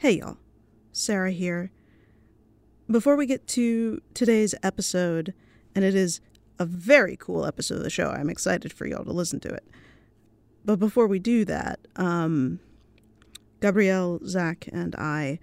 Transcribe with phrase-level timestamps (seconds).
[0.00, 0.38] Hey y'all,
[0.92, 1.70] Sarah here.
[2.90, 5.34] Before we get to today's episode,
[5.74, 6.22] and it is
[6.58, 9.62] a very cool episode of the show, I'm excited for y'all to listen to it.
[10.64, 12.60] But before we do that, um,
[13.60, 15.38] Gabrielle, Zach, and I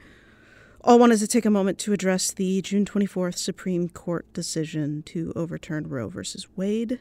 [0.82, 5.34] all wanted to take a moment to address the June 24th Supreme Court decision to
[5.36, 6.22] overturn Roe v.
[6.56, 7.00] Wade.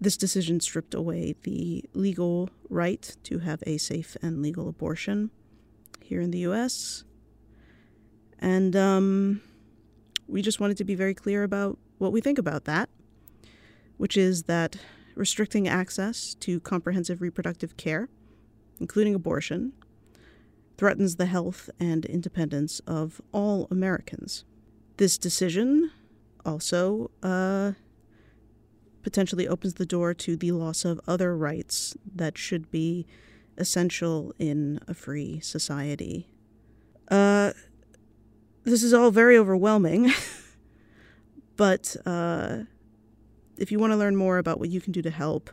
[0.00, 5.30] This decision stripped away the legal right to have a safe and legal abortion
[6.10, 7.04] here in the US.
[8.40, 9.40] And um,
[10.26, 12.90] we just wanted to be very clear about what we think about that,
[13.96, 14.76] which is that
[15.14, 18.08] restricting access to comprehensive reproductive care,
[18.80, 19.72] including abortion,
[20.76, 24.44] threatens the health and independence of all Americans.
[24.96, 25.92] This decision
[26.44, 27.72] also uh,
[29.02, 33.06] potentially opens the door to the loss of other rights that should be
[33.56, 36.28] essential in a free society.
[37.08, 37.52] Uh,
[38.64, 40.12] this is all very overwhelming,
[41.56, 42.58] but uh,
[43.56, 45.50] if you want to learn more about what you can do to help,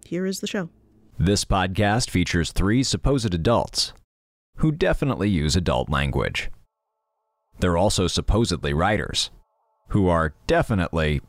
[0.04, 0.68] here is the show.
[1.18, 3.92] This podcast features three supposed adults
[4.56, 6.50] who definitely use adult language.
[7.58, 9.30] They're also supposedly writers
[9.88, 11.20] who are definitely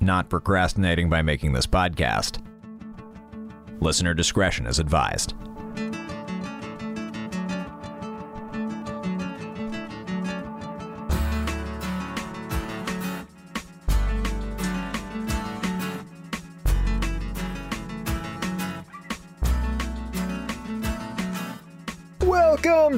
[0.00, 2.44] not procrastinating by making this podcast.
[3.80, 5.34] Listener discretion is advised.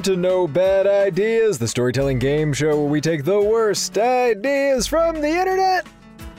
[0.07, 5.19] To No Bad Ideas, the storytelling game show where we take the worst ideas from
[5.19, 5.85] the internet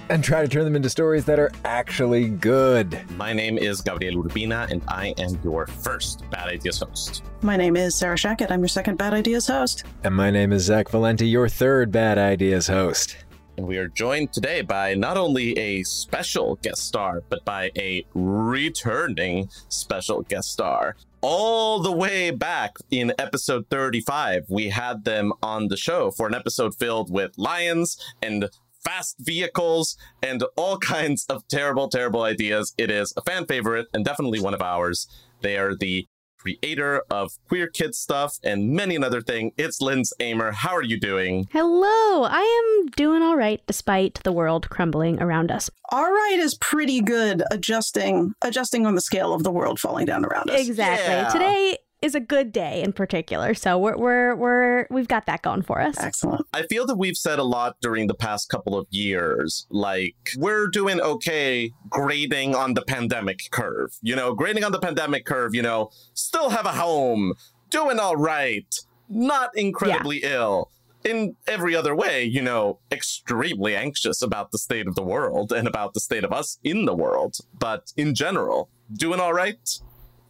[0.09, 2.99] and try to turn them into stories that are actually good.
[3.19, 7.25] My name is Gabriel Urbina, and I am your first Bad Ideas host.
[7.43, 8.51] My name is Sarah Shachat.
[8.51, 9.85] I'm your second Bad Ideas host.
[10.03, 13.19] And my name is Zach Valenti, your third Bad Ideas host.
[13.59, 18.06] And we are joined today by not only a special guest star, but by a
[18.15, 20.97] returning special guest star.
[21.21, 26.34] All the way back in episode 35, we had them on the show for an
[26.34, 28.49] episode filled with lions and
[28.84, 32.73] fast vehicles and all kinds of terrible, terrible ideas.
[32.79, 35.09] It is a fan favorite and definitely one of ours.
[35.41, 36.06] They are the
[36.49, 39.53] creator of Queer Kid Stuff and many another thing.
[39.59, 40.53] It's Linz Amer.
[40.53, 41.47] How are you doing?
[41.53, 45.69] Hello, I am doing all right despite the world crumbling around us.
[45.91, 50.25] All right is pretty good adjusting adjusting on the scale of the world falling down
[50.25, 50.67] around us.
[50.67, 51.15] Exactly.
[51.15, 51.29] Yeah.
[51.29, 55.63] Today is a good day in particular, so we're we're we're we've got that going
[55.63, 55.99] for us.
[55.99, 56.47] Excellent.
[56.53, 59.67] I feel that we've said a lot during the past couple of years.
[59.71, 63.91] Like, we're doing okay grading on the pandemic curve.
[64.01, 67.35] You know, grading on the pandemic curve, you know, still have a home,
[67.71, 68.73] doing all right,
[69.09, 70.71] not incredibly ill.
[71.05, 75.67] In every other way, you know, extremely anxious about the state of the world and
[75.67, 77.37] about the state of us in the world.
[77.57, 79.69] But in general, doing all right,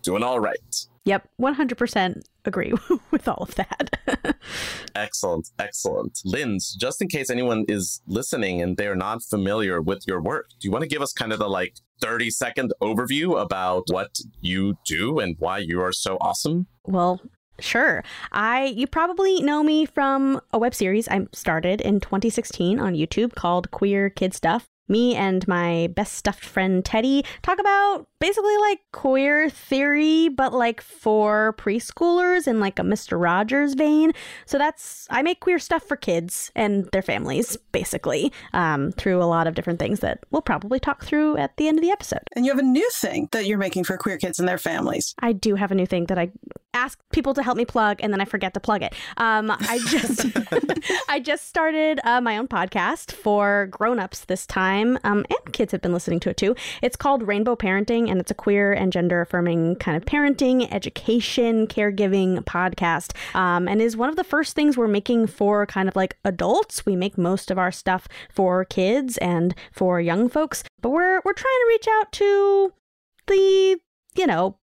[0.02, 0.86] doing all right.
[1.08, 2.72] Yep, 100% agree
[3.10, 4.36] with all of that.
[4.94, 6.18] Excellent, excellent.
[6.24, 10.66] Linz, just in case anyone is listening and they're not familiar with your work, do
[10.68, 14.76] you want to give us kind of the like 30 second overview about what you
[14.84, 16.66] do and why you are so awesome?
[16.84, 17.20] well,
[17.60, 18.04] sure.
[18.32, 23.34] I you probably know me from a web series I started in 2016 on YouTube
[23.34, 24.66] called Queer Kid Stuff.
[24.88, 30.80] Me and my best stuffed friend Teddy talk about basically like queer theory, but like
[30.80, 33.20] for preschoolers in like a Mr.
[33.20, 34.12] Rogers vein.
[34.46, 39.24] So that's I make queer stuff for kids and their families, basically, um, through a
[39.24, 42.22] lot of different things that we'll probably talk through at the end of the episode.
[42.34, 45.14] And you have a new thing that you're making for queer kids and their families.
[45.20, 46.30] I do have a new thing that I
[46.78, 48.94] ask people to help me plug, and then I forget to plug it.
[49.16, 50.26] Um, I just
[51.08, 55.80] I just started uh, my own podcast for grown-ups this time, um, and kids have
[55.80, 56.54] been listening to it too.
[56.82, 62.44] It's called Rainbow Parenting, and it's a queer and gender-affirming kind of parenting, education, caregiving
[62.44, 66.16] podcast, um, and is one of the first things we're making for kind of like
[66.24, 66.86] adults.
[66.86, 71.32] We make most of our stuff for kids and for young folks, but we're we're
[71.32, 72.72] trying to reach out to
[73.26, 73.78] the
[74.14, 74.58] you know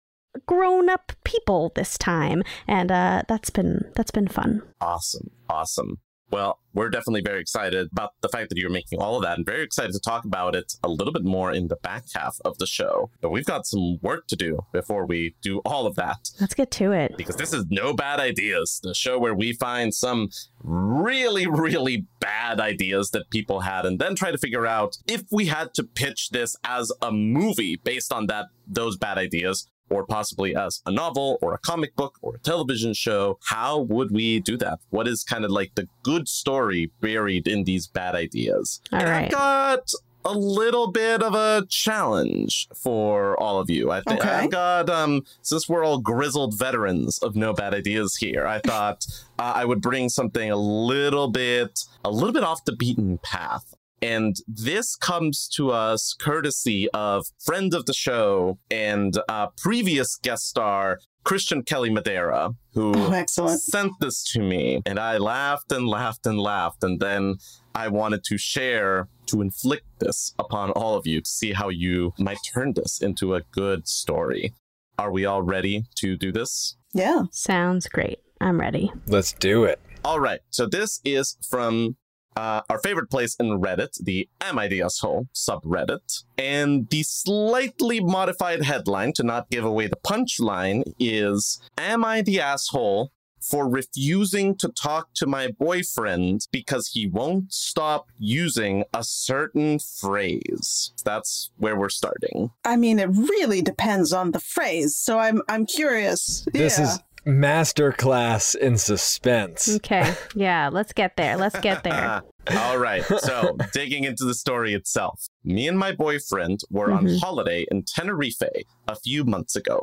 [0.45, 5.99] grown up people this time and uh that's been that's been fun Awesome, awesome.
[6.31, 9.45] Well, we're definitely very excited about the fact that you're making all of that and
[9.45, 12.57] very excited to talk about it a little bit more in the back half of
[12.57, 13.11] the show.
[13.21, 16.71] But we've got some work to do before we do all of that Let's get
[16.71, 17.15] to it.
[17.17, 20.29] because this is No Bad Ideas, the show where we find some
[20.63, 25.45] really, really bad ideas that people had and then try to figure out if we
[25.45, 29.67] had to pitch this as a movie based on that those bad ideas.
[29.89, 33.37] Or possibly as a novel or a comic book or a television show.
[33.45, 34.79] How would we do that?
[34.89, 38.81] What is kind of like the good story buried in these bad ideas?
[38.91, 39.25] All and right.
[39.25, 39.91] I've got
[40.25, 43.91] a little bit of a challenge for all of you.
[43.91, 44.29] I think Okay.
[44.29, 48.47] I've got um since we're all grizzled veterans of no bad ideas here.
[48.47, 49.05] I thought
[49.39, 53.73] uh, I would bring something a little bit a little bit off the beaten path.
[54.03, 60.47] And this comes to us courtesy of friend of the show and uh, previous guest
[60.47, 63.61] star Christian Kelly Madeira, who Oh, excellent.
[63.61, 64.81] sent this to me.
[64.85, 66.83] And I laughed and laughed and laughed.
[66.83, 67.35] And then
[67.73, 72.11] I wanted to share to inflict this upon all of you to see how you
[72.19, 74.53] might turn this into a good story.
[74.99, 76.75] Are we all ready to do this?
[76.93, 77.23] Yeah.
[77.31, 78.19] Sounds great.
[78.41, 78.91] I'm ready.
[79.07, 79.79] Let's do it.
[80.03, 80.41] All right.
[80.49, 81.95] So this is from
[82.35, 86.23] uh, our favorite place in Reddit, the Am I the Asshole subreddit.
[86.37, 92.39] And the slightly modified headline to not give away the punchline is Am I the
[92.39, 99.79] Asshole for refusing to talk to my boyfriend because he won't stop using a certain
[99.79, 100.93] phrase?
[101.03, 102.51] That's where we're starting.
[102.63, 104.95] I mean, it really depends on the phrase.
[104.95, 106.47] So I'm I'm curious.
[106.53, 106.85] This yeah.
[106.85, 109.75] is masterclass in suspense.
[109.77, 110.13] Okay.
[110.35, 111.37] Yeah, let's get there.
[111.37, 112.21] Let's get there.
[112.57, 113.03] All right.
[113.05, 117.19] So, digging into the story itself, me and my boyfriend were on Mhm.
[117.21, 118.41] holiday in Tenerife
[118.87, 119.81] a few months ago.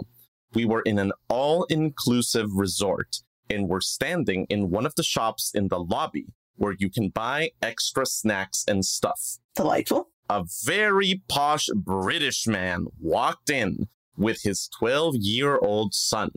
[0.53, 3.17] We were in an all inclusive resort
[3.49, 6.27] and were standing in one of the shops in the lobby
[6.57, 9.39] where you can buy extra snacks and stuff.
[9.57, 10.09] delightful.
[10.29, 16.31] A very posh British man walked in with his 12 year old son,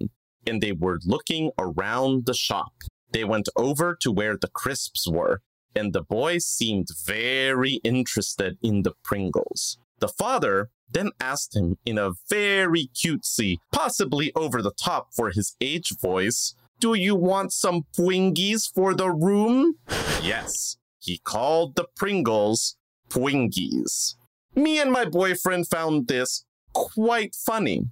[0.46, 2.74] and they were looking around the shop.
[3.12, 5.42] They went over to where the crisps were,
[5.76, 9.78] and the boy seemed very interested in the Pringles.
[10.00, 15.56] The father then asked him in a very cutesy, possibly over the top for his
[15.62, 19.76] age voice, Do you want some Pwingies for the room?
[20.22, 22.76] yes, he called the Pringles
[23.10, 24.16] Pwingies.
[24.56, 27.86] Me and my boyfriend found this quite funny.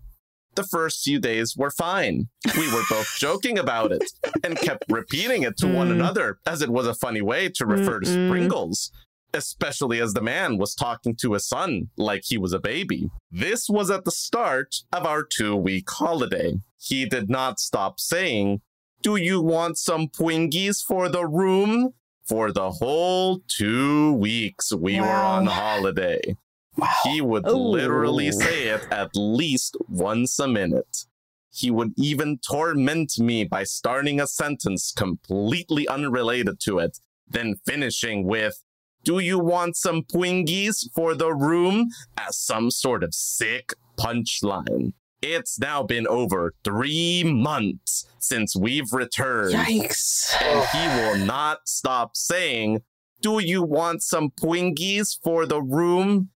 [0.56, 2.28] The first few days were fine.
[2.58, 4.04] We were both joking about it
[4.44, 5.94] and kept repeating it to one Mm.
[5.94, 8.30] another as it was a funny way to refer to Mm-mm.
[8.30, 8.92] Pringles,
[9.34, 13.10] especially as the man was talking to his son like he was a baby.
[13.32, 16.56] This was at the start of our two week holiday.
[16.78, 18.60] He did not stop saying,
[19.02, 21.94] Do you want some Pwingies for the room?
[22.28, 26.36] For the whole two weeks we were on holiday.
[26.78, 26.94] Wow.
[27.04, 27.56] He would Ooh.
[27.56, 28.32] literally oh.
[28.32, 31.06] say it at least once a minute.
[31.54, 38.26] He would even torment me by starting a sentence completely unrelated to it, then finishing
[38.26, 38.64] with,
[39.04, 41.90] Do you want some Pwingies for the room?
[42.18, 44.94] as some sort of sick punchline.
[45.22, 50.34] It's now been over three months since we've returned Yikes.
[50.42, 52.80] and he will not stop saying,
[53.22, 56.30] Do you want some Pwingies for the room?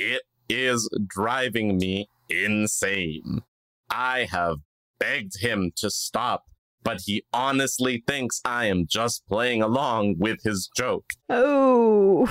[0.00, 3.42] It is driving me insane.
[3.90, 4.58] I have
[5.00, 6.44] begged him to stop,
[6.84, 11.10] but he honestly thinks I am just playing along with his joke.
[11.28, 12.26] Oh.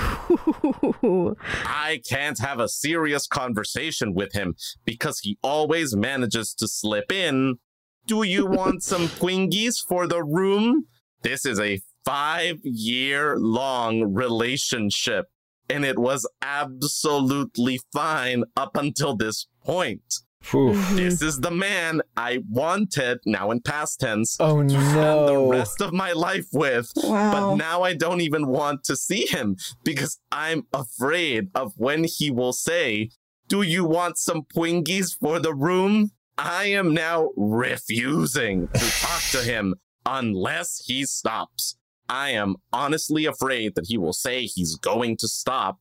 [1.65, 7.58] I can't have a serious conversation with him because he always manages to slip in.
[8.06, 10.86] Do you want some Pwingies for the room?
[11.22, 15.25] This is a five year long relationship,
[15.69, 20.21] and it was absolutely fine up until this point.
[20.41, 20.71] Phew.
[20.71, 20.95] Mm-hmm.
[20.95, 25.81] This is the man I wanted, now in past tense, Oh to spend the rest
[25.81, 26.91] of my life with.
[26.95, 27.31] wow.
[27.31, 32.31] But now I don't even want to see him because I'm afraid of when he
[32.31, 33.09] will say,
[33.47, 36.12] Do you want some Pwingies for the room?
[36.38, 41.77] I am now refusing to talk to him unless he stops.
[42.10, 45.78] I am honestly afraid that he will say he's going to stop,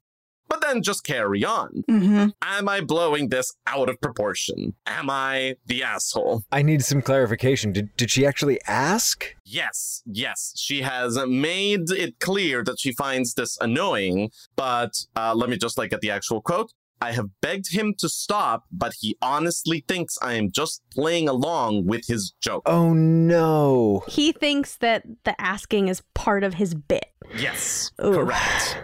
[0.48, 1.82] but then just carry on.
[1.88, 4.74] hmm Am I blowing this out of proportion?
[4.86, 6.42] Am I the asshole?
[6.52, 7.72] I need some clarification.
[7.72, 9.34] Did, did she actually ask?
[9.44, 10.52] Yes, yes.
[10.56, 15.78] She has made it clear that she finds this annoying, but uh, let me just
[15.78, 16.72] like get the actual quote.
[17.00, 21.86] I have begged him to stop, but he honestly thinks I am just playing along
[21.86, 22.62] with his joke.
[22.66, 24.04] Oh no.
[24.08, 27.06] He thinks that the asking is part of his bit.
[27.36, 28.14] Yes, Ooh.
[28.14, 28.78] correct.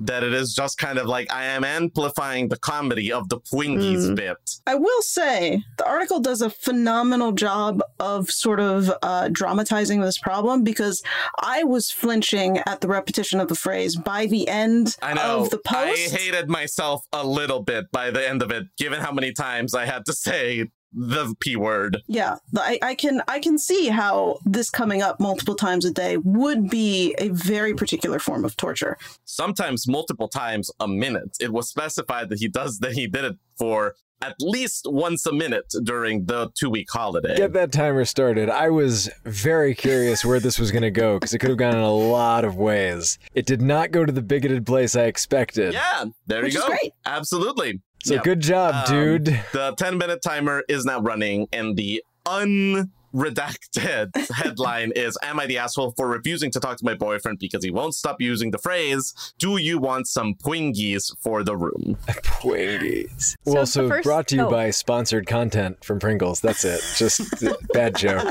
[0.00, 4.10] That it is just kind of like I am amplifying the comedy of the Twinkies
[4.10, 4.16] Mm.
[4.16, 4.36] bit.
[4.66, 10.18] I will say the article does a phenomenal job of sort of uh, dramatizing this
[10.18, 11.02] problem because
[11.40, 15.40] I was flinching at the repetition of the phrase by the end I know.
[15.40, 16.14] of the post.
[16.14, 19.74] I hated myself a little bit by the end of it, given how many times
[19.74, 21.98] I had to say the p word.
[22.08, 26.16] yeah, I, I can I can see how this coming up multiple times a day
[26.18, 28.96] would be a very particular form of torture.
[29.24, 31.36] Sometimes multiple times a minute.
[31.40, 35.32] It was specified that he does that he did it for at least once a
[35.32, 37.36] minute during the two week holiday.
[37.36, 38.50] Get that timer started.
[38.50, 41.74] I was very curious where this was going to go because it could have gone
[41.74, 43.18] in a lot of ways.
[43.32, 45.72] It did not go to the bigoted place I expected.
[45.72, 46.68] yeah, there Which you is go.
[46.70, 46.92] great.
[47.06, 47.80] Absolutely.
[48.04, 48.20] So Yeah.
[48.22, 49.40] good job, Um, dude.
[49.52, 55.58] The 10 minute timer is now running, and the unredacted headline is Am I the
[55.58, 59.12] asshole for refusing to talk to my boyfriend because he won't stop using the phrase,
[59.38, 61.98] Do you want some Twingies for the room?
[62.08, 63.36] Twinkies.
[63.44, 64.50] So well, the so first- brought to you oh.
[64.50, 66.40] by sponsored content from Pringles.
[66.40, 66.80] That's it.
[66.96, 67.20] Just
[67.72, 68.24] bad joke.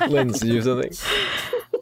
[0.08, 0.92] Linz, do you have something?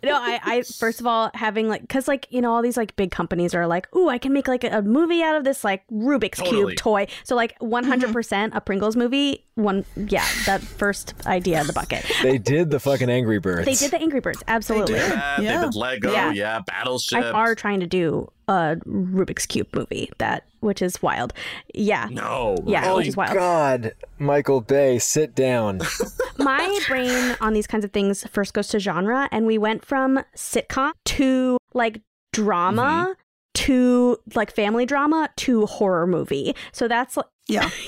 [0.02, 2.96] No, I, I first of all having like because like you know all these like
[2.96, 5.64] big companies are like, ooh, I can make like a, a movie out of this
[5.64, 6.74] like Rubik's Totally.
[6.74, 7.06] cube toy.
[7.24, 7.68] So like mm-hmm.
[7.68, 9.44] one hundred percent a Pringles movie.
[9.54, 12.04] One, yeah, that first idea in the bucket.
[12.22, 13.64] They did the fucking Angry Birds.
[13.66, 14.94] They did the Angry Birds, absolutely.
[14.94, 15.10] did.
[15.10, 15.60] Yeah, Yeah.
[15.60, 16.60] they did Lego, yeah, Yeah.
[16.66, 17.24] Battleship.
[17.24, 21.32] I are trying to do a Rubik's cube movie that, which is wild.
[21.74, 22.56] Yeah, no.
[22.66, 23.34] yeah, Oh which is wild.
[23.34, 25.80] God, Michael Bay, sit down.
[26.38, 30.22] my brain on these kinds of things first goes to genre and we went from
[30.36, 32.00] sitcom to like
[32.32, 33.16] drama
[33.54, 37.70] to like family drama to horror movie so that's like Yeah.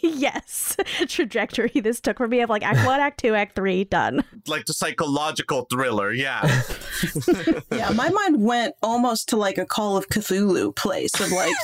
[0.18, 0.76] yes
[1.08, 4.66] trajectory this took for me of like act one act two act three done Like
[4.66, 6.62] the psychological thriller, yeah.
[7.72, 11.54] Yeah, my mind went almost to like a Call of Cthulhu place of like,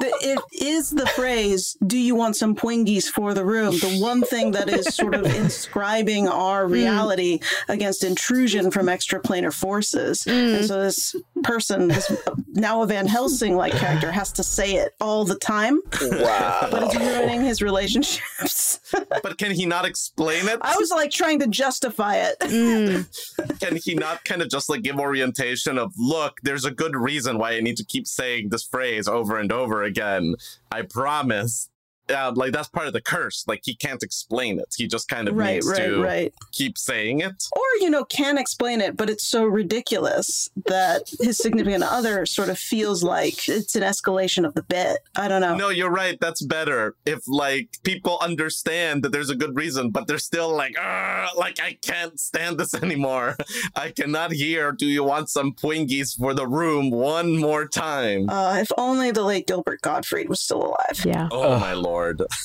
[0.00, 3.72] the, it is the phrase, do you want some Twingies for the room?
[3.72, 6.72] The one thing that is sort of inscribing our mm.
[6.72, 10.26] reality against intrusion from extraplanar forces.
[10.26, 10.68] And mm.
[10.68, 12.10] so this person, this
[12.48, 16.68] now a Van Helsing like character, has to say it all the time, Wow.
[16.70, 18.80] but it's ruining his relationships.
[19.22, 20.58] but can he not explain it?
[20.62, 22.38] I was like trying to justify it.
[22.40, 23.60] Mm.
[23.60, 27.38] can he not kind of just like give orientation of look there's a good reason
[27.38, 30.34] why i need to keep saying this phrase over and over again
[30.72, 31.68] i promise
[32.10, 33.44] uh, like that's part of the curse.
[33.46, 34.74] Like he can't explain it.
[34.76, 36.34] He just kind of Right, needs right, to right.
[36.52, 37.44] keep saying it.
[37.56, 42.48] Or you know can explain it but it's so ridiculous that his significant other sort
[42.48, 44.98] of feels like it's an escalation of the bit.
[45.16, 45.56] I don't know.
[45.56, 46.18] No you're right.
[46.20, 46.96] That's better.
[47.06, 50.76] If like people understand that there's a good reason but they're still like
[51.36, 53.36] like i can't stand this anymore.
[53.76, 54.72] I cannot hear.
[54.72, 58.28] Do you want some twingies for the room one more time?
[58.28, 61.04] Uh, if only the late gilbert gottfried was still alive.
[61.04, 61.28] Yeah.
[61.30, 61.60] Oh Ugh.
[61.60, 61.97] my lord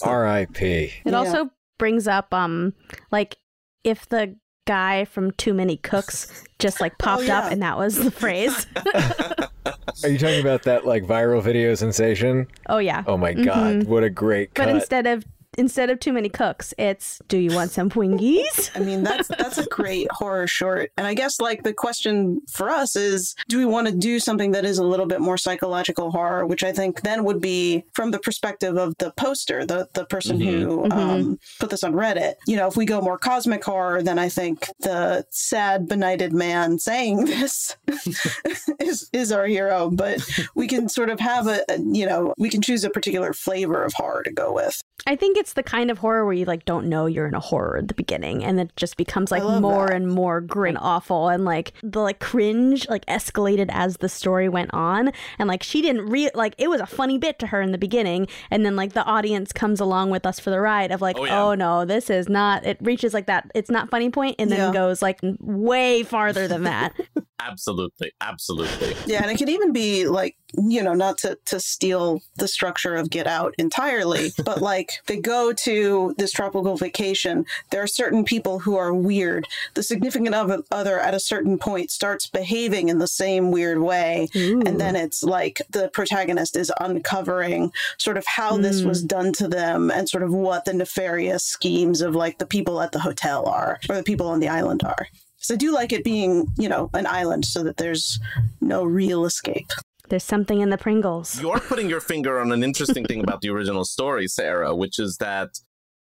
[0.04, 0.66] R.I.P.
[0.66, 1.14] it Yeah.
[1.18, 2.74] also brings up um
[3.12, 3.38] like
[3.84, 7.40] if the guy from too many cooks just like popped yeah.
[7.40, 8.66] up and that was the phrase
[10.04, 12.48] Are you talking about that like viral video sensation?
[12.70, 14.66] oh yeah Oh my God, what a great cut.
[14.68, 15.26] but instead of
[15.58, 18.72] instead of too many cooks it's do you want some Twingies?
[18.76, 20.92] i mean that's that's a great horror short.
[20.98, 24.52] And i guess like the question for us is do we want to do something
[24.52, 28.12] that is a little bit more psychological horror which i think then would be from
[28.12, 32.36] the perspective of the poster the the person who um, put this on reddit.
[32.48, 36.80] You know if we go more cosmic horror then i think the sad benighted man
[36.80, 37.76] saying this
[38.80, 39.90] is is our hero.
[39.90, 43.34] But we can sort of have a, a you know we can choose a particular
[43.34, 46.46] flavor of horror to go with I think it's the kind of horror where you
[46.46, 49.44] like don't know you're in a horror at the beginning and it just becomes like
[49.44, 49.96] more that.
[49.96, 54.48] and more grim and awful and like the like cringe like escalated as the story
[54.48, 57.62] went on and like she didn't re like it was a funny bit to her
[57.62, 60.92] in the beginning and then like the audience comes along with us for the ride
[60.92, 64.10] of like Oh, oh, no this is not it reaches like that it's not funny
[64.10, 64.72] point and then Yeah.
[64.72, 66.94] goes like way farther than that
[67.48, 72.22] absolutely absolutely Yeah, and it could even be like, you know, not to, to steal
[72.36, 77.46] the structure of Get Out entirely, but like they go to this tropical vacation.
[77.72, 79.48] There are certain people who are weird.
[79.74, 80.36] The significant
[80.72, 84.30] other at a certain point starts behaving in the same weird way.
[84.68, 89.08] And then it's like the protagonist is uncovering sort of how this was hmm.
[89.08, 92.92] done to them and sort of what the nefarious schemes of like the people at
[92.92, 95.08] the hotel are or the people on the island are.
[95.44, 98.20] So I do like it being, you know, an island so that there's
[98.62, 99.68] no real escape.
[100.08, 101.40] There's something in the Pringles.
[101.42, 105.18] You're putting your finger on an interesting thing about the original story, Sarah, which is
[105.18, 105.50] that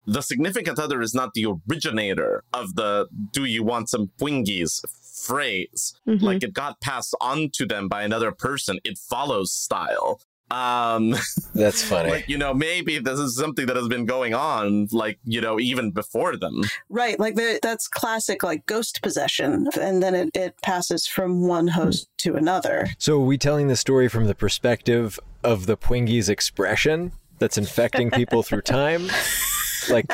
[0.05, 4.81] the significant other is not the originator of the do you want some Twinkies
[5.13, 5.93] phrase.
[6.07, 6.21] Mhm.
[6.21, 8.79] Like it got passed on to them by another person.
[8.83, 10.19] It follows style.
[10.53, 11.15] Um,
[11.55, 12.11] That's funny.
[12.11, 15.59] like, you know, maybe this is something that has been going on, like, you know,
[15.59, 16.61] even before them.
[16.89, 21.67] Right, like the, that's classic, like ghost possession, and then it, it passes from one
[21.67, 22.87] host to another.
[22.99, 28.11] so are we telling the story from the perspective of the Twingies expression that's infecting
[28.11, 29.07] people through time?
[29.89, 30.09] Like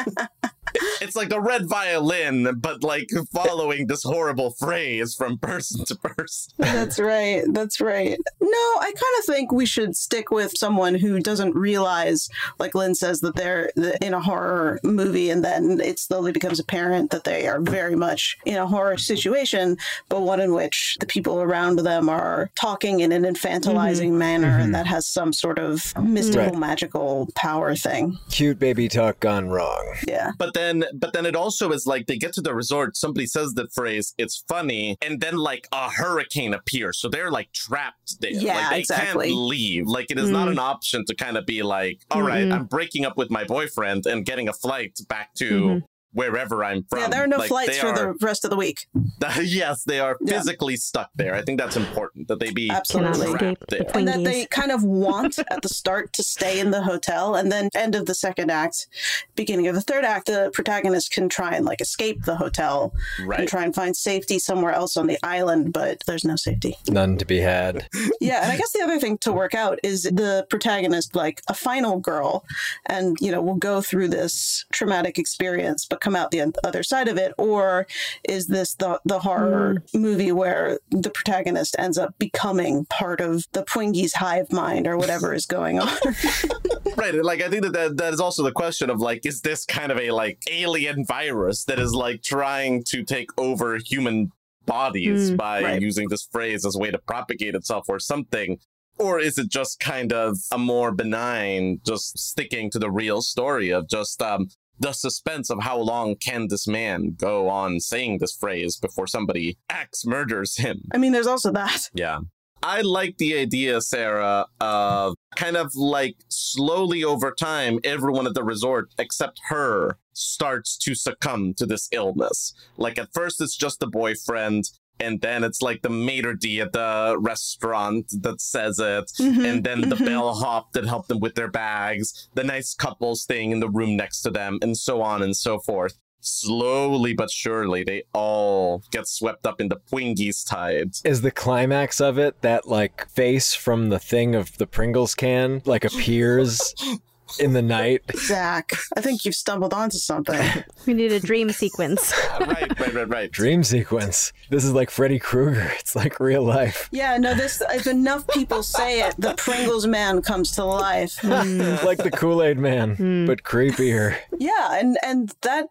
[1.02, 6.54] It's like the red violin, but like following this horrible phrase from person to person.
[6.58, 7.44] That's right.
[7.52, 8.18] That's right.
[8.42, 8.48] No,
[8.80, 13.22] I kind of think we should stick with someone who doesn't realize, like Linz says,
[13.22, 13.72] that they're
[14.02, 18.38] in a horror movie and then it slowly becomes apparent that they are very much
[18.46, 19.78] in a horror situation,
[20.10, 24.18] but one in which the people around them are talking in an infantilizing mm-hmm.
[24.18, 24.72] manner and mm-hmm.
[24.74, 26.58] that has some sort of mystical, Right.
[26.58, 28.18] magical power thing.
[28.30, 29.96] cute baby talk gone wrong.
[30.08, 30.32] Yeah.
[30.38, 33.54] But then, but then it also is like they get to the resort, somebody says
[33.54, 37.00] the phrase, it's funny, and then like a hurricane appears.
[37.00, 38.32] So they're like trapped there.
[38.32, 39.28] Yeah, like they exactly.
[39.30, 39.88] can't leave.
[39.88, 40.52] Like it is not Mm.
[40.54, 42.54] an option to kind of be like, all right, Mm-mm.
[42.54, 45.84] I'm breaking up with my boyfriend and getting a flight back to Mhm.
[46.14, 47.00] Wherever I'm from.
[47.00, 48.88] Yeah, there are no Like, flights for are- the rest of the week.
[49.42, 50.38] yes, they are Yeah.
[50.40, 51.36] physically stuck there.
[51.36, 53.28] I think that's important that they be Absolutely.
[53.38, 53.92] Cannot the there.
[53.94, 57.52] and that they kind of want at the start to stay in the hotel and
[57.52, 58.88] then end of the second act
[59.36, 62.94] beginning of the third act the protagonist can try and like escape the hotel
[63.26, 63.42] Right.
[63.42, 67.18] and try and find safety somewhere else on the island but there's no safety None
[67.18, 67.88] to be had.
[68.22, 71.54] yeah and i guess the other thing to work out is the protagonist like a
[71.54, 72.44] final girl
[72.88, 77.08] and you know will go through this traumatic experience but come out the other side
[77.08, 77.88] of it or
[78.28, 83.64] is this the the horror movie where the protagonist ends up becoming part of the
[83.64, 85.90] Twingies hive mind or whatever is going on
[86.98, 87.14] Right.
[87.14, 89.92] Like I think that, that that is also the question of like, is this kind
[89.92, 94.32] of a like alien virus that is like trying to take over human
[94.66, 95.82] bodies Mm, by right.
[95.82, 98.60] using this phrase as a way to propagate itself or something?
[98.98, 103.70] Or is it just kind of a more benign, just sticking to the real story
[103.72, 108.34] of just um the suspense of how long can this man go on saying this
[108.36, 110.82] phrase before somebody axe murders him?
[110.94, 112.20] i mean there's also that Yeah.
[112.62, 118.44] I like the idea, Sarah, of kind of like slowly over time, everyone at the
[118.44, 122.54] resort except her starts to succumb to this illness.
[122.76, 124.66] Like at first, it's just the boyfriend,
[125.00, 129.64] and then it's like the maitre d' at the restaurant that says it, Mhm, and
[129.64, 130.06] then the mhm.
[130.06, 134.22] bellhop that helped them with their bags, the nice couple staying in the room next
[134.22, 135.98] to them, and so on and so forth.
[136.22, 140.92] Slowly but surely, they all get swept up in the Twingies tide.
[141.06, 145.62] Is the climax of it that like face from the thing of the Pringles can
[145.66, 146.74] like appears
[147.40, 148.02] in the night?
[148.16, 150.40] zach i think you've stumbled onto something
[150.88, 152.14] We need a dream sequence.
[152.40, 153.32] right, right, right, right.
[153.32, 154.34] Dream sequence.
[154.50, 155.72] This is like Freddy Krueger.
[155.80, 156.90] It's like real life.
[156.92, 162.00] yeah no this if enough people say it the pringles man comes to life like
[162.00, 163.26] the Kool-Aid man, Hmm.
[163.26, 164.18] but creepier.
[164.40, 165.68] Yeah, and and that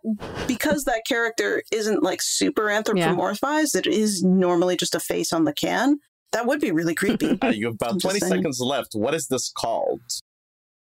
[0.47, 5.53] because that character isn't like super anthropomorphized, it is normally just a face on the
[5.53, 5.99] can.
[6.33, 7.38] That would be really creepy.
[7.42, 8.33] Uh, you have about I'm 20 saying.
[8.33, 8.90] seconds left.
[8.94, 10.01] What is this called?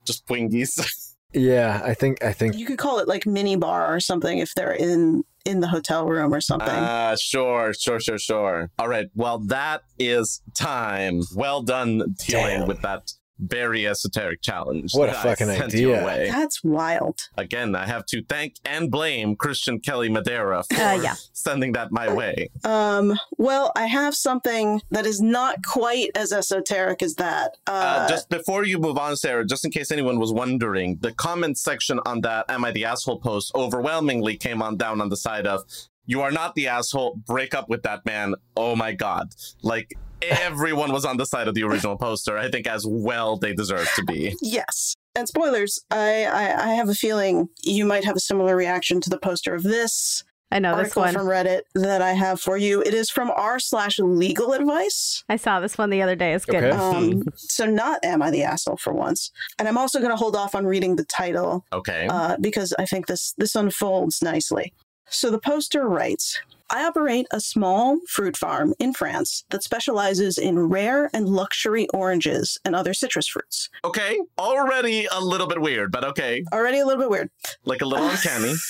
[0.04, 0.80] Just wingies.
[1.36, 4.54] Yeah, I think I think you could call it like mini bar or something if
[4.54, 6.68] they're in in the hotel room or something.
[6.70, 8.70] Ah, sure, sure, sure, sure.
[8.78, 11.22] All right, well, that is time.
[11.34, 12.68] Well done dealing Damn.
[12.68, 14.94] with that very esoteric challenge.
[14.94, 16.03] What a fucking idea.
[16.03, 16.29] away.
[16.31, 17.29] That's wild.
[17.37, 21.14] Again, I have to thank and blame Christian Kelly Madeira for Uh, yeah.
[21.33, 22.49] sending that my way.
[22.64, 27.57] Um, well, I have something that is not quite as esoteric as that.
[27.66, 27.70] Uh,
[28.05, 31.59] Uh, just before you move on, Sarah, just in case anyone was wondering, the comment
[31.59, 35.47] section on that "Am I the asshole?" post overwhelmingly came on down on the side
[35.47, 35.64] of
[36.07, 37.16] "You are not the asshole.
[37.27, 39.35] Break up with that man." Oh my god!
[39.62, 39.94] Like
[40.30, 42.37] everyone was on the side of the original poster.
[42.38, 44.34] I think as well they deserve to be.
[44.40, 44.94] yes.
[45.16, 49.10] And spoilers, I, I I have a feeling you might have a similar reaction to
[49.10, 51.14] the poster of this I know this article one.
[51.14, 52.80] from Reddit that I have for you.
[52.80, 55.24] It is from r slash legal advice.
[55.28, 56.32] I saw this one the other day.
[56.32, 56.62] It's good.
[56.62, 56.70] Okay.
[56.70, 59.32] Um, so not am I the asshole for once?
[59.58, 62.06] And I'm also going to hold off on reading the title Okay.
[62.08, 64.72] uh, because I think this this unfolds nicely.
[65.08, 66.38] So the poster writes.
[66.74, 72.58] I operate a small fruit farm in France that specializes in rare and luxury oranges
[72.64, 73.70] and other citrus fruits.
[73.84, 74.18] okay.
[74.37, 76.42] Already a little bit weird, but okay.
[76.52, 77.30] Already a little bit weird.
[77.64, 78.54] Like a little uncanny.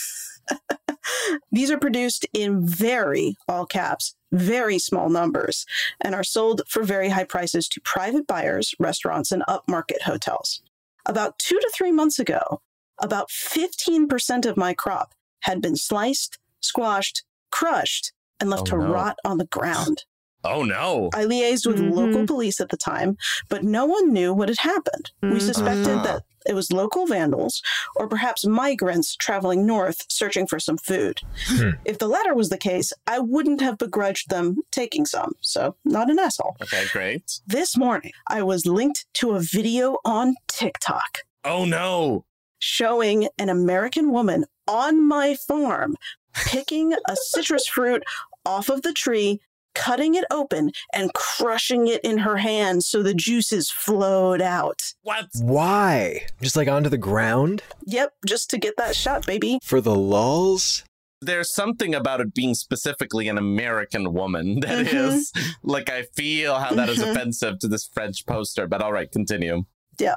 [1.50, 5.64] These are produced in very, all caps, very small numbers
[5.98, 10.60] and are sold for very high prices to private buyers, restaurants, and upmarket hotels.
[11.06, 12.60] About two to three months ago,
[13.00, 17.24] about 15% of my crop had been sliced, squashed,
[17.58, 18.92] crushed, and left Oh, to no.
[18.92, 20.04] rot on the ground.
[20.46, 21.08] Oh no.
[21.14, 21.94] I liaised with Mhm.
[22.00, 23.16] local police at the time,
[23.48, 25.06] but no one knew what had happened.
[25.22, 25.40] We Mhm.
[25.40, 26.02] suspected Uh-huh.
[26.08, 27.62] that it was local vandals
[27.96, 31.20] or perhaps migrants traveling north searching for some food.
[31.46, 31.70] Hmm.
[31.86, 36.10] If the latter was the case, I wouldn't have begrudged them taking some, so not
[36.10, 36.56] an asshole.
[36.62, 37.40] Okay, great.
[37.46, 42.26] This morning, I was linked to a video on TikTok Oh no.
[42.58, 45.94] showing an American woman on my farm
[46.34, 48.02] picking a citrus fruit
[48.46, 49.40] off of the tree,
[49.74, 54.94] cutting it open, and crushing it in her hand so the juices flowed out.
[55.02, 55.26] What?
[55.40, 56.26] Why?
[56.42, 59.58] Just like onto the ground Yep, just to get that shot, baby.
[59.62, 60.84] for the lulls?
[61.20, 65.54] There's something about it being specifically an American woman that is Mhm.
[65.62, 67.10] like I feel how that is Mhm.
[67.12, 69.64] offensive to this French poster, but all right, continue.
[69.98, 70.16] Yeah.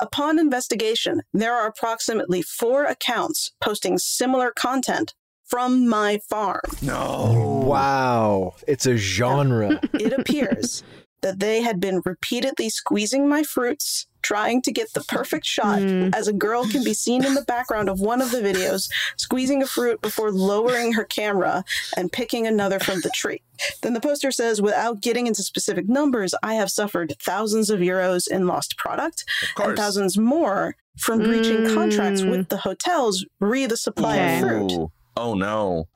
[0.00, 5.12] Upon investigation, there are approximately four accounts posting similar content
[5.48, 6.60] from my farm.
[6.82, 7.62] No.
[7.66, 8.54] Wow.
[8.66, 9.80] It's a genre.
[9.94, 10.82] It appears
[11.22, 16.14] that they had been repeatedly squeezing my fruits, trying to get the perfect shot, Mm.
[16.14, 19.60] as a girl can be seen in the background of one of the videos squeezing
[19.60, 21.64] a fruit before lowering her camera
[21.96, 23.42] and picking another from the tree.
[23.82, 28.28] Then the poster says, without getting into specific numbers, I have suffered thousands of euros
[28.28, 29.24] in lost product
[29.58, 34.34] and thousands more from breaching contracts with the hotels re the supply Okay.
[34.34, 34.90] of fruit.
[35.18, 35.22] Ooh.
[35.22, 35.88] Oh no.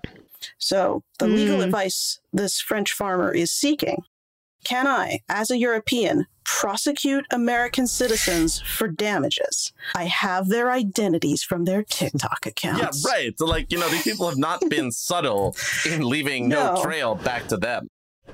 [0.59, 1.65] So, the legal Mm.
[1.67, 4.03] advice this French farmer is seeking
[4.65, 9.73] can I, as a European, prosecute American citizens for damages?
[9.97, 13.05] I have their identities from their TikTok accounts.
[13.05, 13.37] Yeah, right.
[13.37, 16.83] So, like, you know, these people have not been subtle in leaving no, No.
[16.83, 17.89] trail back to them.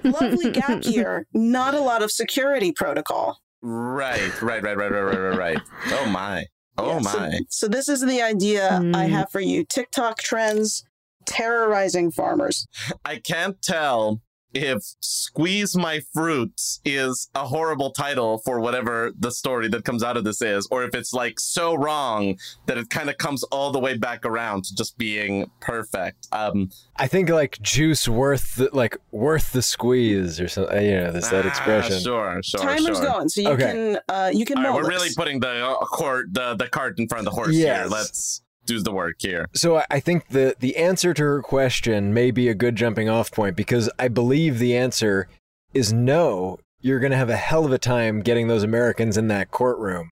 [0.04, 3.38] Lovely gap year, not a lot of security protocol.
[3.62, 5.60] Right, right, right, right, right, right, right, right.
[5.92, 6.44] Oh my.
[6.78, 7.40] Oh Yeah, my.
[7.48, 9.08] So, this is the idea I Mm.
[9.10, 10.84] have for you TikTok trends
[11.26, 12.66] terrorizing farmers.
[13.04, 14.20] I can't tell
[14.54, 20.16] if Squeeze My Fruits is a horrible title for whatever the story that comes out
[20.16, 23.70] of this is, or if it's like so wrong that it kind of comes all
[23.72, 26.28] the way back around to just being perfect.
[26.32, 30.84] Um, I think like juice worth the, like worth the squeeze or something.
[30.84, 32.00] You know, this that ah, expression.
[32.00, 33.02] Sure, sure, Timer's sure.
[33.02, 33.72] going, so you Okay.
[33.72, 34.58] can uh, you can.
[34.58, 35.02] All right, mull we're this.
[35.02, 37.66] really putting the uh, court, the the cart in front of the horse here.
[37.66, 37.90] Yes.
[37.90, 39.46] Let's do the work here.
[39.54, 43.32] So I- think the the answer to her question may be a good jumping off
[43.32, 45.28] point because I believe the answer
[45.74, 46.58] is no.
[46.80, 50.10] You're going to have a hell of a time getting those Americans in that courtroom.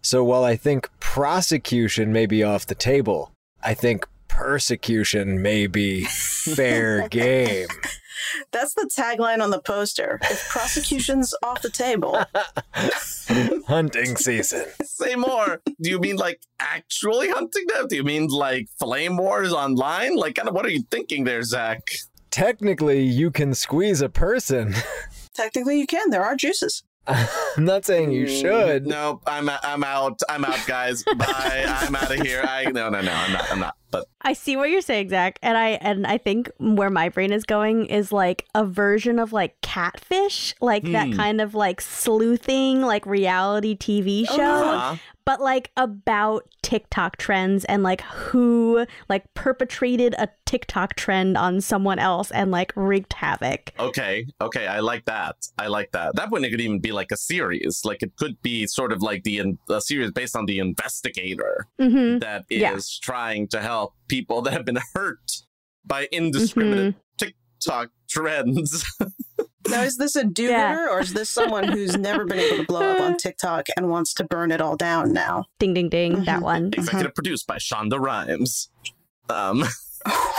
[0.00, 6.04] So while I think prosecution may be off the table, I think persecution may be
[6.04, 7.68] fair game.
[8.50, 10.18] That's the tagline on the poster.
[10.22, 12.18] If prosecution's off the table,
[13.68, 14.66] Hunting season.
[14.82, 15.62] Say more.
[15.80, 17.86] Do you mean like actually hunting them?
[17.88, 20.16] Do you mean like flame wars online?
[20.16, 21.80] Like, kind of, what are you thinking there, Zach?
[22.30, 24.74] Technically, you can squeeze a person.
[25.34, 26.10] technically you can.
[26.10, 26.82] There are juices.
[27.06, 28.86] I'm not saying you mm, should.
[28.86, 29.22] Nope.
[29.26, 30.20] I'm I'm out.
[30.28, 31.04] I'm out, guys.
[31.04, 31.64] Bye.
[31.66, 32.42] I'm out of here.
[32.42, 33.12] I no no no.
[33.12, 33.52] I'm not.
[33.52, 33.76] I'm not.
[33.94, 37.32] But I see what you're saying, Zach, and I and I think where my brain
[37.32, 41.16] is going is like a version of like catfish, like that Hmm.
[41.16, 47.82] kind of like sleuthing, like reality TV show, uh, but like about TikTok trends and
[47.82, 53.72] like who like perpetrated a TikTok trend on someone else and like wreaked havoc.
[53.78, 54.66] okay, okay.
[54.66, 55.36] I like that.
[55.58, 56.14] I like that.
[56.16, 57.82] That one it could even be like a series.
[57.84, 61.66] Like it could be sort of like the in- a series based on the investigator
[61.80, 62.20] Mm-hmm.
[62.20, 62.78] that is Yeah.
[63.02, 65.30] trying to help people that have been hurt
[65.84, 66.98] by indiscriminate Mm-hmm.
[67.60, 68.84] TikTok trends.
[69.66, 70.88] Now, is this a do-gooder Yeah.
[70.90, 74.12] or is this someone who's never been able to blow up on TikTok and wants
[74.14, 75.46] to burn it all down now?
[75.58, 76.42] Ding ding ding, that Mhm.
[76.42, 76.66] one.
[76.74, 78.68] Executive produced by Shonda Rhimes.
[79.30, 79.64] Um,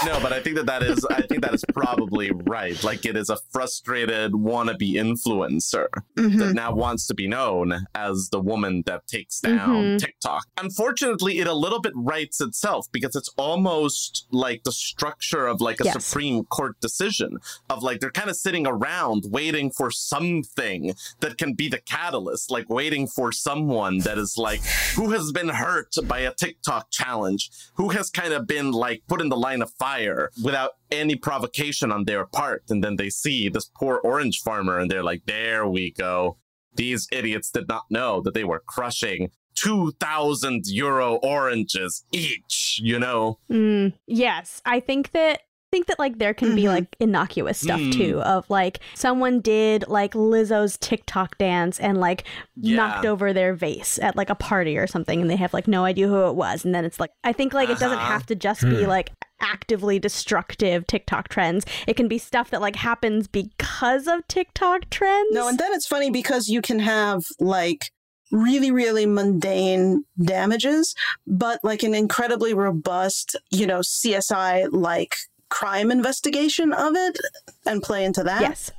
[0.06, 2.82] no, but I think that that is I think that is probably right.
[2.84, 6.38] Like it is a frustrated wannabe influencer Mhm.
[6.39, 9.99] that now wants to be known as the woman that takes down Mhm.
[9.99, 10.45] TikTok.
[10.58, 15.80] Unfortunately, it a little bit writes itself because it's almost like the structure of like
[15.82, 16.06] a Yes.
[16.06, 17.38] Supreme Court decision
[17.69, 22.51] of like they're kind of sitting around waiting for something that can be the catalyst,
[22.51, 24.62] like waiting for someone that is like
[24.95, 29.21] who has been hurt by a TikTok challenge, who has kind of been like put
[29.21, 32.63] in the line of fire without any provocation on their part.
[32.70, 36.38] And then they see this poor orange farmer and they're like, there we go.
[36.76, 43.39] These idiots did not know that they were crushing 2,000 euro oranges each, you know?
[43.52, 45.41] Mm, yes, I think that
[45.72, 46.68] think that like there can be Mhm.
[46.70, 47.91] like innocuous stuff Mm.
[47.91, 52.24] too of like someone did like Lizzo's TikTok dance and like
[52.56, 52.78] Yeah.
[52.78, 55.84] knocked over their vase at like a party or something and they have like no
[55.84, 58.08] idea who it was and then it's like I think like it doesn't Uh-huh.
[58.13, 61.65] have to just be like actively destructive TikTok trends.
[61.88, 65.30] It can be stuff that like happens because of TikTok trends.
[65.32, 67.91] No, and then it's funny because you can have like
[68.32, 70.95] really, really mundane damages,
[71.28, 75.15] but like an incredibly robust, you know, CSI like
[75.50, 77.17] crime investigation of it
[77.65, 78.41] and play into that.
[78.41, 78.71] yes.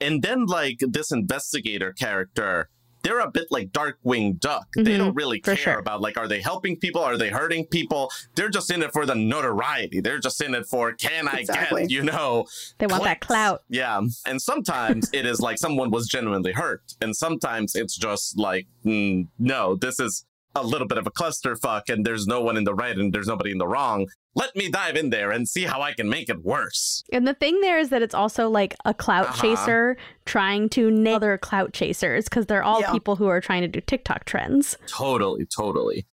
[0.00, 2.68] And then, like, this investigator character,
[3.02, 4.66] they're a bit like Darkwing Duck.
[4.76, 5.78] They Mhm, don't really care sure.
[5.78, 7.02] about, like, are they helping people?
[7.02, 8.10] Are they hurting people?
[8.34, 10.00] They're just in it for the notoriety.
[10.00, 11.82] They're just in it for, can I Exactly.
[11.82, 12.46] get, you know,
[12.78, 13.62] They want that clout.
[13.68, 14.00] Yeah.
[14.26, 16.94] And sometimes it is like someone was genuinely hurt.
[17.00, 21.88] And sometimes it's just like, mm, no, this is a little bit of a clusterfuck
[21.88, 24.06] and there's no one in the right and there's nobody in the wrong.
[24.34, 27.02] Let me dive in there and see how I can make it worse.
[27.12, 29.40] And the thing there is that it's also like a clout Uh-huh.
[29.42, 32.92] chaser trying to nail other clout chasers because they're all Yeah.
[32.92, 34.76] people who are trying to do TikTok trends.
[34.86, 36.06] Totally, totally.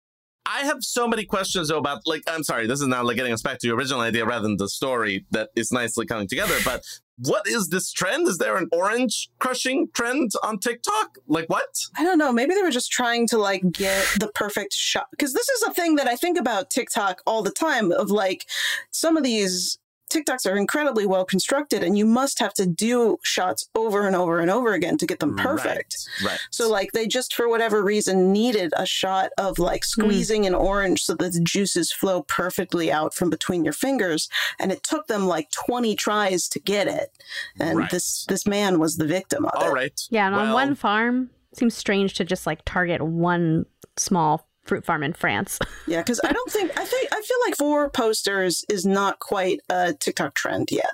[0.49, 3.33] I have so many questions though about like I'm sorry, this is now like getting
[3.33, 6.55] us back to the original idea rather than the story that is nicely coming together.
[6.64, 6.83] But
[7.18, 8.29] what is this trend?
[8.29, 11.18] Is there an orange crushing trend on TikTok?
[11.26, 11.68] Like what?
[11.96, 12.33] I don't know.
[12.33, 15.07] Maybe they were just trying to like get the perfect shot.
[15.11, 18.46] Because this is a thing that I think about TikTok all the time of like
[18.90, 19.79] some of these
[20.11, 24.40] TikToks are incredibly well constructed and you must have to do shots over and over
[24.40, 25.97] and over again to get them perfect.
[26.23, 26.31] Right.
[26.31, 26.40] right.
[26.51, 30.03] So like they just for whatever reason needed a shot of like hmm.
[30.03, 34.73] squeezing an orange so that the juices flow perfectly out from between your fingers and
[34.73, 37.11] it took them like 20 tries to get it.
[37.59, 37.90] And Right.
[37.90, 39.73] this this man was the victim of all it.
[39.73, 40.01] right.
[40.11, 43.66] Yeah, and on one farm, seems strange to just like target one
[43.97, 45.59] small fruit farm in France.
[45.88, 49.61] Yeah, because I don't think I think I feel like four posters is not quite
[49.70, 50.90] a TikTok trend yet.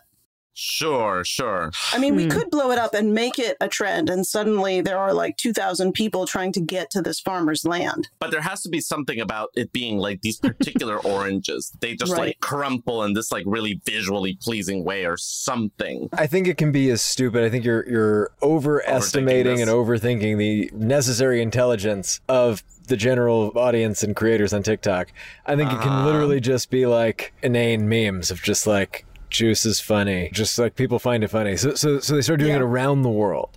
[0.54, 1.70] Sure, sure.
[1.94, 2.28] I mean, we Hmm.
[2.30, 5.54] could blow it up and make it a trend, and suddenly there are like two
[5.54, 8.08] thousand people trying to get to this farmer's land.
[8.20, 11.72] But there has to be something about it being like these particular oranges.
[11.80, 12.20] They just Right.
[12.20, 16.10] like crumple in this like really visually pleasing way or something.
[16.12, 17.44] I think it can be as stupid.
[17.44, 19.62] I think you're you're overestimating this.
[19.66, 25.12] and overthinking the necessary intelligence of the general audience and creators on TikTok.
[25.46, 26.06] I think it can Uh-huh.
[26.06, 30.98] literally just be like inane memes of just like juice is funny, just like people
[30.98, 31.56] find it funny.
[31.56, 32.56] So so so they start doing Yeah.
[32.58, 33.50] it around the world,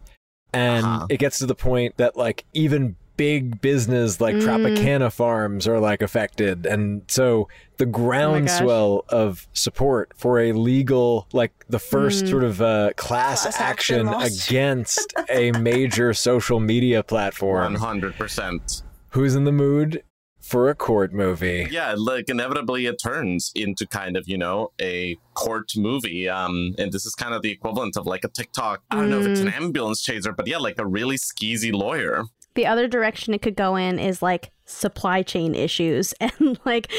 [0.53, 1.07] and Uh-huh.
[1.09, 4.41] it gets to the point that like even big business like Mm.
[4.41, 11.53] Tropicana farms are like affected and so the groundswell of support for a legal like
[11.69, 12.29] the first Mm.
[12.29, 18.83] sort of uh, class, Class action action against a major social media platform 100%.
[19.15, 20.03] Who's in the mood
[20.41, 21.65] for a court movie.
[21.71, 26.27] Yeah like inevitably it turns into kind of you know a court movie.
[26.27, 29.21] Um and this is kind of the equivalent of like a tiktok i don't know
[29.21, 32.25] if it's an ambulance chaser but yeah like a really skeezy lawyer.
[32.55, 36.91] The other direction it could go in is like supply chain issues and like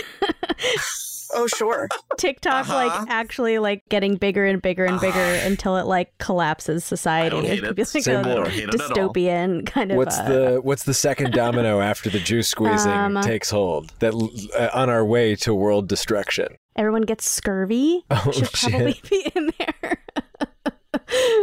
[1.34, 1.88] Oh, sure.
[2.18, 2.74] TikTok Uh-huh.
[2.74, 7.30] like actually like getting bigger and bigger and bigger until it like collapses society.
[7.30, 8.32] don't could be like Say a more.
[8.32, 8.88] I don't hate it at all.
[9.14, 13.20] dystopian kind of what's uh, the what's the second domino after the juice squeezing Um,
[13.22, 14.12] takes hold that
[14.58, 18.04] uh, on our way to world destruction everyone gets scurvy.
[18.10, 19.10] Oh, Should probably shit.
[19.10, 19.98] be in there.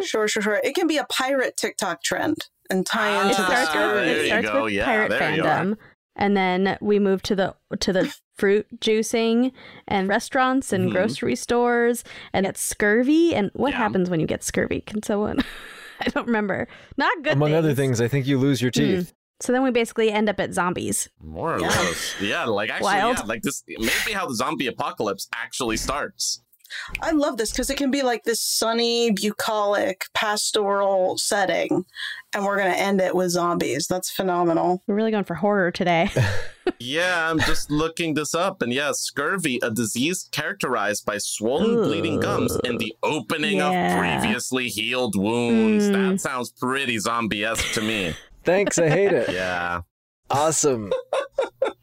[0.03, 0.59] Sure, sure, sure.
[0.63, 2.37] It can be a pirate TikTok trend
[2.69, 3.95] and tie Ah, into the starts scurvy.
[3.95, 4.63] with, there it you starts go.
[4.65, 5.47] with Yeah, pirate there you are.
[5.47, 5.77] fandom.
[6.15, 9.51] And then we move to the to the fruit juicing
[9.87, 10.91] and restaurants and Mhm.
[10.93, 13.33] grocery stores and it's scurvy.
[13.35, 13.77] And what Yeah.
[13.77, 14.81] happens when you get scurvy?
[14.81, 15.39] Can someone
[16.01, 16.67] I don't remember.
[16.97, 17.33] Not good.
[17.33, 17.97] among other things.
[17.99, 21.09] things i think you lose your teeth So then we basically end up at zombies.
[21.21, 21.67] more or Yeah.
[21.69, 23.17] less yeah like actually Wild.
[23.19, 26.41] yeah like this maybe how the zombie apocalypse actually starts
[27.01, 31.85] I love this because it can be like this sunny, bucolic, pastoral setting,
[32.33, 33.87] and we're gonna end it with zombies.
[33.87, 34.81] That's phenomenal.
[34.87, 36.09] We're really going for horror today.
[36.79, 42.21] yeah i'm just looking this up and yeah scurvy a disease characterized by swollen bleeding
[42.21, 43.93] gums and the opening Yeah.
[43.93, 46.11] of previously healed wounds Mm.
[46.11, 49.81] that sounds pretty zombie-esque to me thanks i hate it yeah
[50.29, 50.91] awesome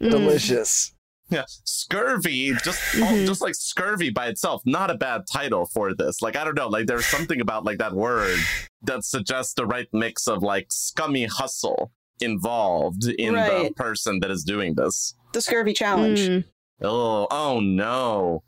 [0.01, 0.11] Mm.
[0.11, 0.93] delicious
[1.31, 3.27] Yeah, scurvy, just oh, Mhm.
[3.27, 6.21] just like scurvy by itself, not a bad title for this.
[6.23, 8.39] Like I don't know, like there's something about like that word
[8.83, 14.45] that suggests the right mix of like scummy hustle involved in the person that is
[14.45, 15.15] doing this.
[15.33, 16.21] The scurvy challenge.
[16.21, 16.45] Mm.
[16.83, 18.43] Oh, oh no.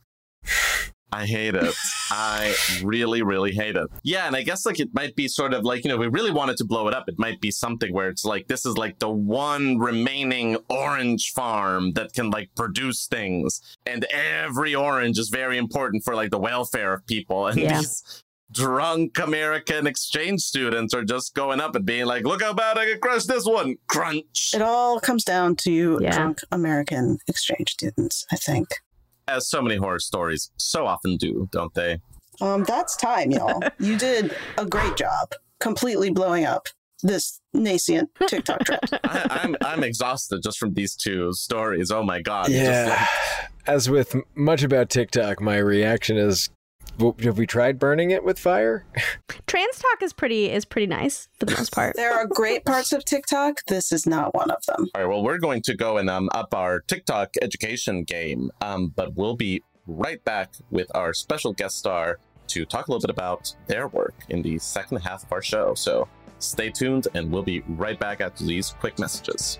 [1.14, 1.74] I hate it.
[2.10, 3.86] I really, really hate it.
[4.02, 6.30] Yeah, and I guess like it might be sort of like, you know, we really
[6.30, 7.08] wanted to blow it up.
[7.08, 11.92] It might be something where it's like this is like the one remaining orange farm
[11.92, 13.60] that can like produce things.
[13.84, 17.46] And every orange is very important for like the welfare of people.
[17.46, 17.78] And Yeah.
[17.78, 22.78] these drunk American exchange students are just going up and being like, look how bad
[22.78, 23.76] I can crush this one.
[23.86, 24.52] Crunch.
[24.54, 26.10] It all comes down to Yeah.
[26.16, 28.68] drunk American exchange students, I think.
[29.28, 31.98] As so many horror stories so often do, don't they?
[32.40, 33.62] Um, that's time, y'all.
[33.78, 36.66] you did a great job completely blowing up
[37.04, 38.80] this nascent TikTok trend.
[39.04, 41.90] I, I'm I'm exhausted just from these two stories.
[41.90, 42.46] Oh my god!
[42.46, 42.86] Just Yeah.
[42.88, 46.56] like- As with much about TikTok, my reaction is w-
[47.22, 48.84] have we tried burning it with fire?
[49.46, 51.96] Trans talk is pretty is pretty nice for the most part.
[51.96, 53.64] There are great parts of TikTok.
[53.66, 54.88] This is not one of them.
[54.94, 55.08] All right.
[55.08, 59.36] Well, we're going to go and um, up our TikTok education game, um, but we'll
[59.36, 63.88] be right back with our special guest star to talk a little bit about their
[63.88, 65.74] work in the second half of our show.
[65.74, 69.58] So stay tuned, and we'll be right back after these quick messages.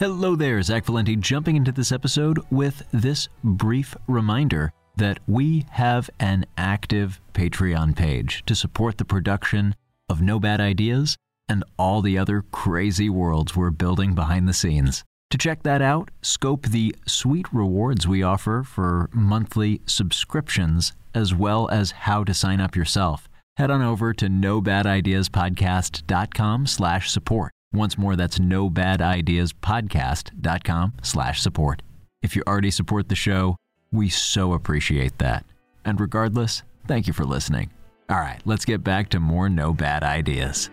[0.00, 6.08] Hello there, Zach Valenti jumping into this episode with this brief reminder that we have
[6.18, 9.74] an active Patreon page to support the production
[10.08, 11.18] of No Bad Ideas
[11.50, 15.04] and all the other crazy worlds we're building behind the scenes.
[15.32, 21.68] To check that out, scope the sweet rewards we offer for monthly subscriptions, as well
[21.68, 23.28] as how to sign up yourself.
[23.58, 27.52] Head on over to nobadideaspodcast.com slash support.
[27.72, 31.82] Once more, that's nobadideaspodcast.com slash support.
[32.22, 33.56] If you already support the show,
[33.92, 35.44] we so appreciate that.
[35.84, 37.70] And regardless, thank you for listening.
[38.08, 40.70] All right, let's get back to more No Bad Ideas.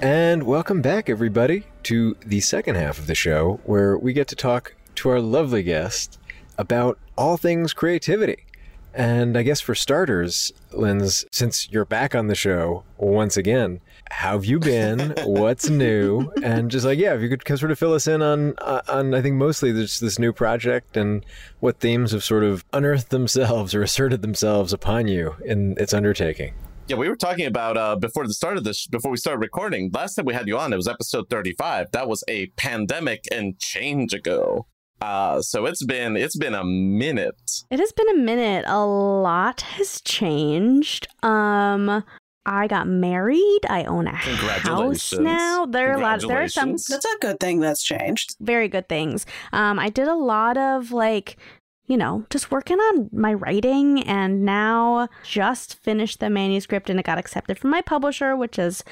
[0.00, 4.36] And welcome back, everybody, to the second half of the show where we get to
[4.36, 6.20] talk to our lovely guest
[6.56, 8.44] about all things creativity.
[8.94, 14.34] And I guess for starters, Linz, since you're back on the show once again, how
[14.34, 15.14] have you been?
[15.24, 16.30] What's new?
[16.44, 19.14] And just like, yeah, if you could sort of fill us in on, uh, on
[19.14, 21.26] I think mostly this, this new project and
[21.58, 26.54] what themes have sort of unearthed themselves or asserted themselves upon you in its undertaking.
[26.88, 29.90] Yeah, we were talking about uh, before the start of this, before we started recording.
[29.92, 31.90] Last time we had you on, it was episode thirty-five.
[31.92, 34.66] That was a pandemic and change ago.
[35.02, 37.62] Uh, so it's been it's been a minute.
[37.70, 38.64] It has been a minute.
[38.66, 41.08] A lot has changed.
[41.22, 42.04] Um
[42.46, 43.60] I got married.
[43.68, 45.66] I own a house now.
[45.66, 48.34] There are a lot there are some That's a good thing that's changed.
[48.40, 49.26] very good things.
[49.52, 51.36] Um I did a lot of like
[51.88, 54.02] you know, just working on my writing.
[54.02, 58.84] And now just finished the manuscript and it got accepted from my publisher, which is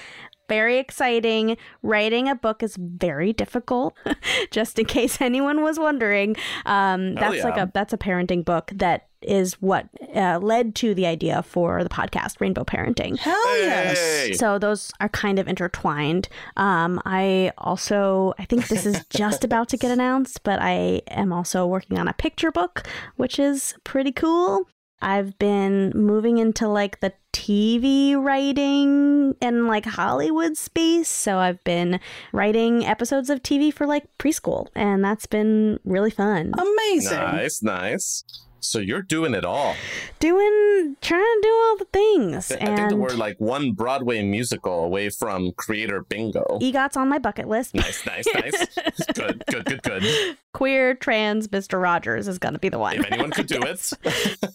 [0.49, 1.57] very exciting.
[1.83, 3.95] Writing a book is very difficult,
[4.51, 6.37] just in case anyone was wondering.
[6.65, 7.65] Um, Hell that's like yeah.
[7.65, 11.89] a that's a parenting book that is what uh, led to the idea for the
[11.89, 13.19] podcast, Rainbow Parenting.
[13.19, 13.99] Hell yes.
[13.99, 14.33] Hey!
[14.35, 16.29] So those are kind of intertwined.
[16.57, 21.33] Um, I also, I think this is just about to get announced, but I am
[21.33, 24.69] also working on a picture book, which is pretty cool.
[25.01, 31.09] I've been moving into like the TV writing and like Hollywood space.
[31.09, 32.01] So I've been
[32.33, 36.53] writing episodes of TV for like preschool, and that's been really fun.
[36.59, 37.19] Amazing.
[37.19, 38.25] Nice, nice.
[38.67, 39.75] So you're doing it all.
[40.19, 42.51] Doing, trying to do all the things.
[42.51, 46.59] I and think that we're like one Broadway musical away from creator bingo.
[46.61, 47.75] EGOT's on my bucket list.
[47.75, 48.67] Nice, nice, nice.
[49.15, 50.37] good, good, good, good.
[50.57, 51.81] queer trans Mr.
[51.81, 52.97] Rogers is gonna be the one.
[52.97, 53.93] If anyone could do it,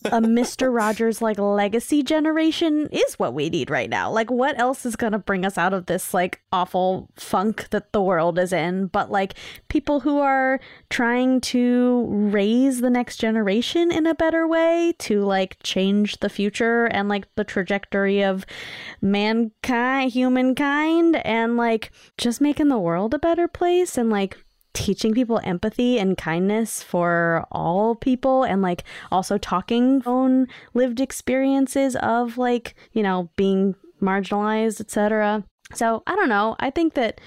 [0.06, 0.74] a Mr.
[0.74, 4.10] Rogers like legacy generation is what we need right now.
[4.10, 8.02] Like what else is gonna bring us out of this like awful funk that the
[8.02, 8.88] world is in?
[8.88, 9.36] But like
[9.67, 15.57] people who are trying to raise the next generation in a better way to like
[15.63, 18.45] change the future and like the trajectory of
[19.01, 24.38] mankind humankind and like just making the world a better place and like
[24.73, 31.95] teaching people empathy and kindness for all people and like also talking own lived experiences
[31.97, 36.55] of like you know being marginalized etc So I don't know.
[36.59, 37.21] I think that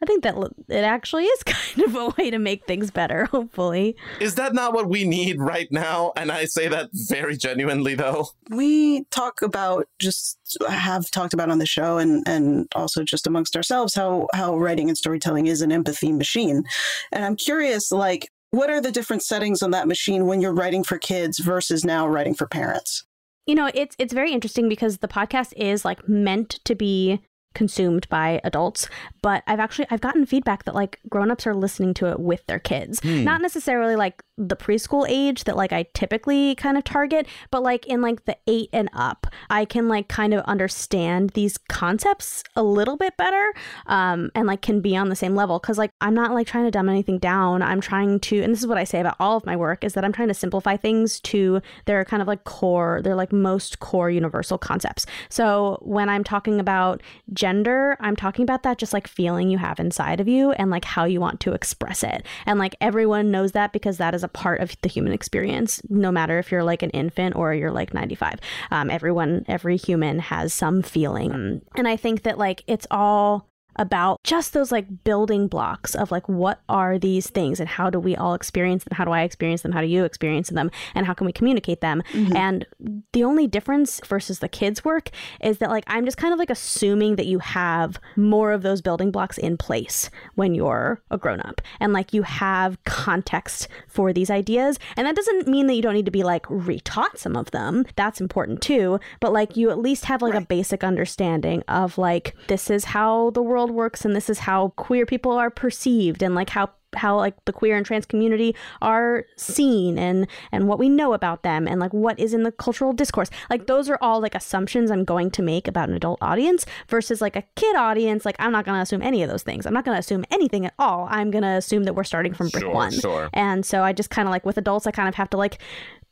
[0.00, 0.36] I think that
[0.68, 3.96] it actually is kind of a way to make things better, hopefully.
[4.20, 6.12] Is that not what we need right now?
[6.16, 8.28] And I say that very genuinely, though.
[8.50, 10.38] We talk about just
[10.68, 14.88] have talked about on the show and, and also just amongst ourselves how, how writing
[14.88, 16.64] and storytelling is an empathy machine.
[17.12, 20.84] And I'm curious, like, what are the different settings on that machine when you're writing
[20.84, 23.04] for kids versus now writing for parents?
[23.46, 27.20] You know, it's it's very interesting because the podcast is like meant to be
[27.58, 28.88] consumed by adults
[29.20, 32.60] but i've actually i've gotten feedback that like grown-ups are listening to it with their
[32.60, 33.24] kids hmm.
[33.24, 37.86] not necessarily like the preschool age that like i typically kind of target but like
[37.86, 42.62] in like the eight and up i can like kind of understand these concepts a
[42.62, 43.52] little bit better
[43.86, 45.58] um and like can be on the same level.
[45.58, 47.62] Because like i'm not like trying to dumb anything down.
[47.62, 49.94] I'm trying to and this is what i say about all of my work is
[49.94, 53.80] that i'm trying to simplify things to their kind of like core their like most
[53.80, 55.06] core universal concepts.
[55.28, 59.80] So when i'm talking about gender, I'm talking about that just like feeling you have
[59.80, 62.24] inside of you and like how you want to express it.
[62.46, 66.10] And like everyone knows that because that is a part of the human experience, no
[66.10, 68.38] matter if you're like an infant or you're like 95.
[68.70, 71.62] Um, everyone, every human has some feeling.
[71.76, 73.48] And I think that like it's all
[73.78, 77.98] about just those like building blocks of like what are these things and how do
[77.98, 78.96] we all experience them?
[78.96, 79.72] How do I experience them?
[79.72, 80.70] How do you experience them?
[80.94, 82.02] And how can we communicate them?
[82.12, 82.36] Mm-hmm.
[82.36, 82.66] And
[83.12, 85.10] the only difference versus the kids' work
[85.40, 88.80] is that like I'm just kind of like assuming that you have more of those
[88.80, 94.12] building blocks in place when you're a grown up and like you have context for
[94.12, 94.78] these ideas.
[94.96, 97.86] And that doesn't mean that you don't need to be like retaught some of them.
[97.96, 98.98] That's important too.
[99.20, 100.42] But like you at least have like right.
[100.42, 104.40] a basic understanding of like this is how the world world works and this is
[104.40, 108.56] how queer people are perceived and like how how like the queer and trans community
[108.80, 112.52] are seen and and what we know about them and like what is in the
[112.52, 113.28] cultural discourse.
[113.50, 117.20] Like those are all like assumptions i'm going to make about an adult audience versus
[117.20, 118.24] like a kid audience.
[118.24, 119.66] Like i'm not going to assume any of those things.
[119.66, 121.06] I'm not going to assume anything at all.
[121.10, 122.92] I'm going to assume that we're starting from brick sure, one.
[122.92, 123.28] sure.
[123.34, 125.58] and so i just kind of like with adults i kind of have to like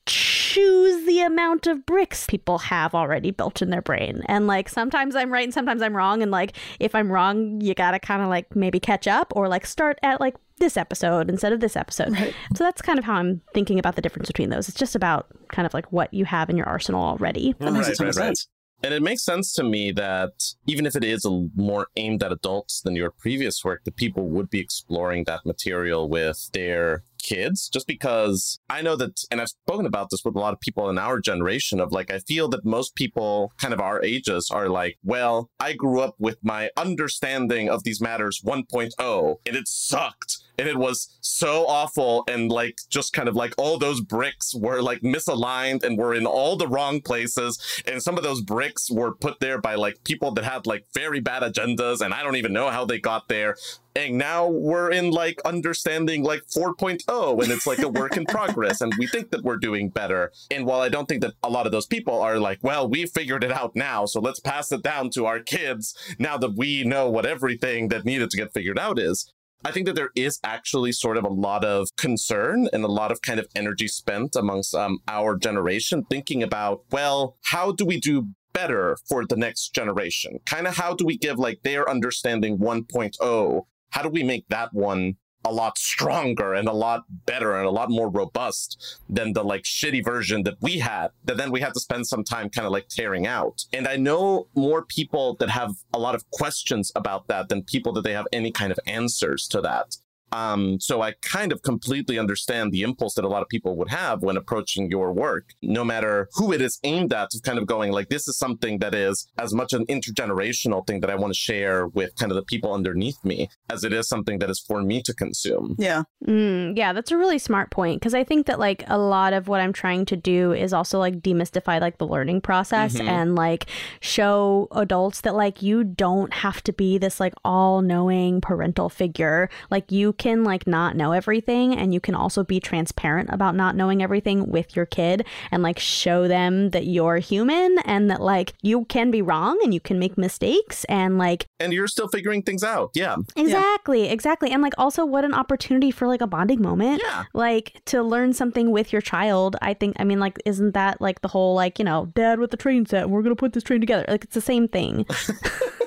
[0.06, 4.22] choose the amount of bricks people have already built in their brain.
[4.26, 6.22] And like sometimes I'm right and sometimes I'm wrong.
[6.22, 9.66] And like if I'm wrong, you gotta kind of like maybe catch up or like
[9.66, 12.12] start at like this episode instead of this episode.
[12.12, 12.34] Right.
[12.54, 14.68] So that's kind of how I'm thinking about the difference between those.
[14.68, 17.54] It's just about kind of like what you have in your arsenal already.
[17.58, 18.48] That makes right, right, sense.
[18.82, 20.32] And it makes sense to me that
[20.66, 24.28] even if it is a more aimed at adults than your previous work, that people
[24.28, 29.48] would be exploring that material with their kids just because I know that, and I've
[29.48, 32.48] spoken about this with a lot of people in our generation of like, I feel
[32.48, 36.70] that most people kind of our ages are like, well, I grew up with my
[36.76, 42.78] understanding of these matters 1.0 and it sucked and it was so awful and like
[42.88, 46.68] just kind of like all those bricks were like misaligned and were in all the
[46.68, 47.82] wrong places.
[47.86, 51.20] And some of those bricks were put there by like people that had like very
[51.20, 53.56] bad agendas and I don't even know how they got there.
[53.94, 58.82] And now we're in like understanding like 4.0 and it's like a work in progress
[58.82, 60.32] and we think that we're doing better.
[60.50, 63.06] And while i don't think that a lot of those people are like well we
[63.06, 66.84] figured it out now so let's pass it down to our kids now that we
[66.84, 69.32] know what everything that needed to get figured out is
[69.64, 73.10] I think that there is actually sort of a lot of concern and a lot
[73.10, 77.98] of kind of energy spent amongst um, our generation thinking about, well, how do we
[77.98, 80.38] do better for the next generation?
[80.46, 84.74] Kind of how do we give like their understanding 1.0 how do we make that
[84.74, 85.14] one
[85.46, 89.62] a lot stronger and a lot better and a lot more robust than the like
[89.62, 92.72] shitty version that we had that then we had to spend some time kind of
[92.72, 93.64] like tearing out.
[93.72, 97.92] And I know more people that have a lot of questions about that than people
[97.92, 99.96] that they have any kind of answers to that.
[100.32, 103.90] Um, so I kind of completely understand the impulse that a lot of people would
[103.90, 107.66] have when approaching your work, no matter who it is aimed at, of kind of
[107.66, 111.32] going like, this is something that is as much an intergenerational thing that I want
[111.32, 114.60] to share with kind of the people underneath me as it is something that is
[114.60, 115.76] for me to consume.
[115.78, 116.02] Yeah.
[116.26, 119.48] Mm, yeah, that's a really smart point because I think that like a lot of
[119.48, 123.08] what I'm trying to do is also like demystify like the learning process mm-hmm.
[123.08, 123.66] and like
[124.00, 129.48] show adults that like you don't have to be this like all knowing parental figure.
[129.70, 133.76] Like you can like not know everything and you can also be transparent about not
[133.76, 138.54] knowing everything with your kid and like show them that you're human and that like
[138.62, 142.42] you can be wrong and you can make mistakes and like and you're still figuring
[142.42, 142.90] things out.
[142.94, 143.16] Yeah.
[143.36, 144.06] Exactly.
[144.06, 144.12] Yeah.
[144.12, 144.50] Exactly.
[144.50, 147.02] And like also what an opportunity for like a bonding moment.
[147.04, 147.24] Yeah.
[147.32, 149.56] Like to learn something with your child.
[149.62, 152.50] I think I mean like isn't that like the whole like, you know, dad with
[152.50, 154.04] the train set, we're gonna put this train together.
[154.08, 155.06] Like it's the same thing.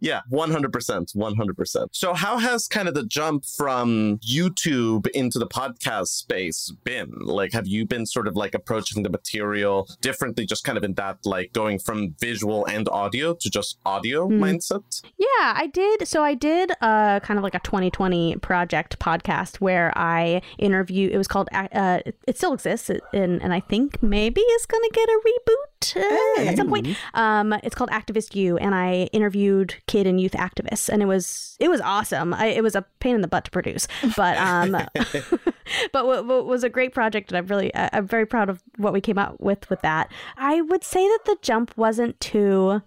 [0.00, 1.16] yeah, 100%.
[1.16, 1.86] 100%.
[1.92, 7.12] So, how has kind of the jump from YouTube into the podcast space been?
[7.20, 10.94] Like, have you been sort of like approaching the material differently, just kind of in
[10.94, 14.42] that, like going from visual and audio to just audio Hmm.
[14.42, 15.02] mindset?
[15.18, 16.06] Yeah, I did.
[16.08, 21.08] So I did uh, kind of like a 2020 project podcast where I interview.
[21.10, 21.48] It was called.
[21.52, 25.69] Uh, it still exists, and and I think maybe is going to get a reboot
[25.96, 26.96] uh, at some point.
[27.14, 31.56] Um, it's called Activist You, and I interviewed kid and youth activists, and it was
[31.60, 32.34] it was awesome.
[32.34, 34.72] I, it was a pain in the butt to produce, but um,
[35.92, 38.62] but what, what was a great project, and I'm really I- I'm very proud of
[38.76, 40.10] what we came out with with that.
[40.36, 42.82] I would say that the jump wasn't too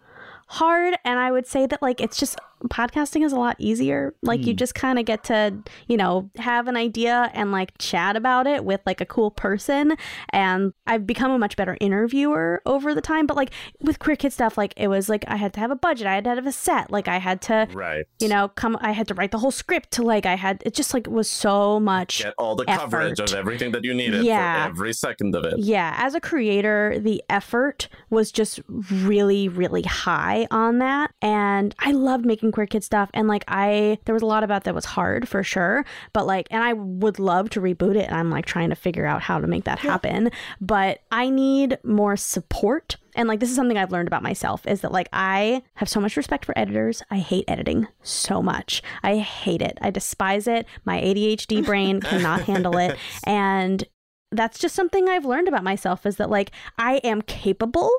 [0.48, 2.38] hard and i would say that like it's just
[2.70, 4.57] podcasting is a lot easier like you hmm.
[4.57, 5.53] just kind of get to
[5.88, 9.95] you know have an idea and like chat about it with like a cool person
[10.30, 13.51] and i've become a much better interviewer over the time but like
[13.82, 16.16] with queer kid stuff like it was like i had to have a budget i
[16.16, 18.05] had to have a set like i had to Right.
[18.20, 20.74] you know come i had to write the whole script to like i had it
[20.74, 24.64] just like was so much Get all the coverage of everything that you needed Yeah.
[24.64, 25.55] for every second of it.
[25.57, 31.11] Yeah, as a creator, the effort was just really, really high on that.
[31.22, 33.10] And I loved making queer kid stuff.
[33.14, 35.86] And like, I, there was a lot about that was hard for sure.
[36.14, 38.08] But like, and I would love to reboot it.
[38.08, 40.32] And I'm like trying to figure out how to make that happen.
[40.62, 42.95] But I need more support.
[43.16, 45.99] And like, this is something I've learned about myself is that like, I have so
[45.99, 47.04] much respect for editors.
[47.12, 48.82] I hate editing so much.
[49.04, 49.78] I hate it.
[49.82, 50.66] I despise it.
[50.86, 52.97] My ADHD brain cannot handle it.
[53.26, 53.84] And
[54.32, 57.91] that's just something I've learned about myself is that like I am capable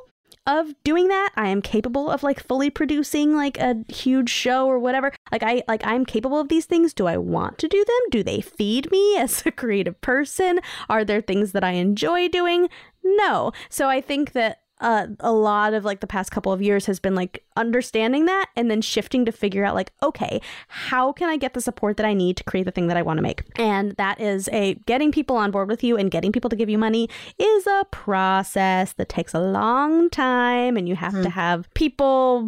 [0.47, 1.31] of doing that.
[1.37, 5.13] I am capable of like fully producing like a huge show or whatever.
[5.33, 6.93] Like I like I'm capable of these things.
[6.93, 8.11] Do I want to do them?
[8.11, 10.61] Do they feed me as a creative person?
[10.89, 12.69] Are there things that I enjoy doing?
[13.03, 13.53] No.
[13.69, 17.01] So I think that uh, a lot of like the past couple of years has
[17.01, 21.37] been like understanding that and then shifting to figure out like okay how can i
[21.37, 23.43] get the support that i need to create the thing that i want to make?
[23.57, 26.69] And that is a getting people on board with you and getting people to give
[26.69, 27.09] you money
[27.39, 32.43] is a process that takes a long time and you have to have people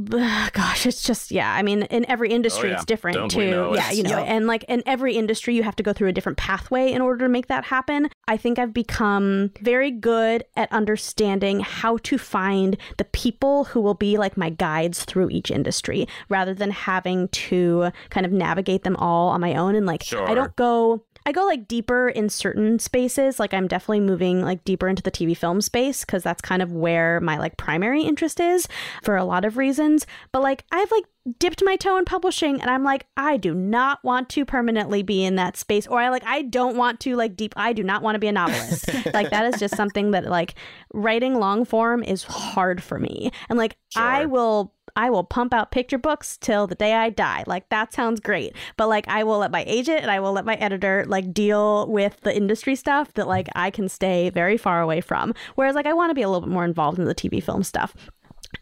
[0.52, 2.76] gosh it's just yeah i mean in every industry Oh, yeah.
[2.76, 3.72] it's different Don't too.
[3.74, 4.26] yeah you know Yep.
[4.28, 7.24] and like in every industry you have to go through a different pathway in order
[7.24, 8.08] to make that happen.
[8.28, 13.94] I think i've become very good at understanding how to find the people who will
[13.94, 18.96] be like my guides through each industry rather than having to kind of navigate them
[18.96, 22.78] all on my own and like i don't go I go like deeper in certain
[22.78, 23.40] spaces.
[23.40, 26.72] Like I'm definitely moving like deeper into the TV film space because that's kind of
[26.72, 28.68] where my like primary interest is
[29.02, 30.06] for a lot of reasons.
[30.30, 31.04] But like I've like
[31.38, 35.24] dipped my toe in publishing and I'm like I do not want to permanently be
[35.24, 38.02] in that space or I like I don't want to like deep I do not
[38.02, 38.88] want to be a novelist.
[39.14, 40.54] like that is just something that like
[40.92, 43.30] writing long form is hard for me.
[43.48, 47.44] And like I will I will pump out picture books till the day I die.
[47.46, 48.54] Like that sounds great.
[48.76, 51.86] But like I will let my agent and I will let my editor like deal
[51.88, 55.34] with the industry stuff that like I can stay very far away from.
[55.54, 57.62] Whereas like I want to be a little bit more involved in the TV film
[57.62, 57.94] stuff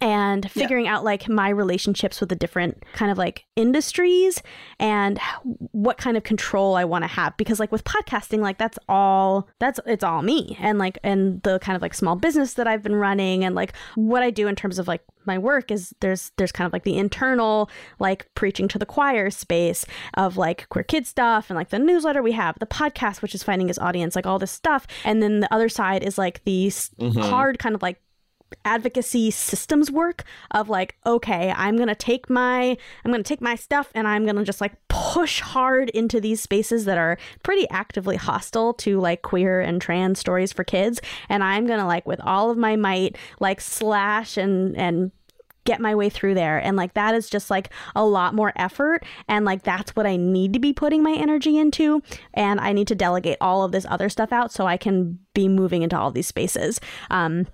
[0.01, 4.43] and figuring out like my relationships with the different kind of like industries
[4.79, 5.19] and
[5.73, 7.37] what kind of control I want to have.
[7.37, 11.59] Because like with podcasting like that's all that's it's all me and like and the
[11.59, 14.57] kind of like small business that I've been running and like what I do in
[14.57, 18.69] terms of like my work is there's there's kind of like the internal like preaching
[18.69, 22.59] to the choir space of like queer kid stuff and like the newsletter we have
[22.59, 24.87] the podcast which is finding his audience like all this stuff.
[25.05, 27.21] And then the other side is like the s mm-hmm.
[27.21, 28.01] hard kind of like
[28.65, 33.91] advocacy systems work of like okay i'm gonna take my i'm gonna take my stuff
[33.95, 38.73] and i'm gonna just like push hard into these spaces that are pretty actively hostile
[38.75, 41.01] to like queer and trans stories for kids.
[41.29, 45.11] And i'm gonna like with all of my might like slash and and
[45.65, 46.59] get my way through there.
[46.59, 49.03] And like that is just like a lot more effort.
[49.29, 52.03] And like that's what i need to be putting my energy into.
[52.35, 55.49] And i need to delegate all of this other stuff out so i can be
[55.49, 56.81] moving into all these spaces.
[57.11, 57.47] Um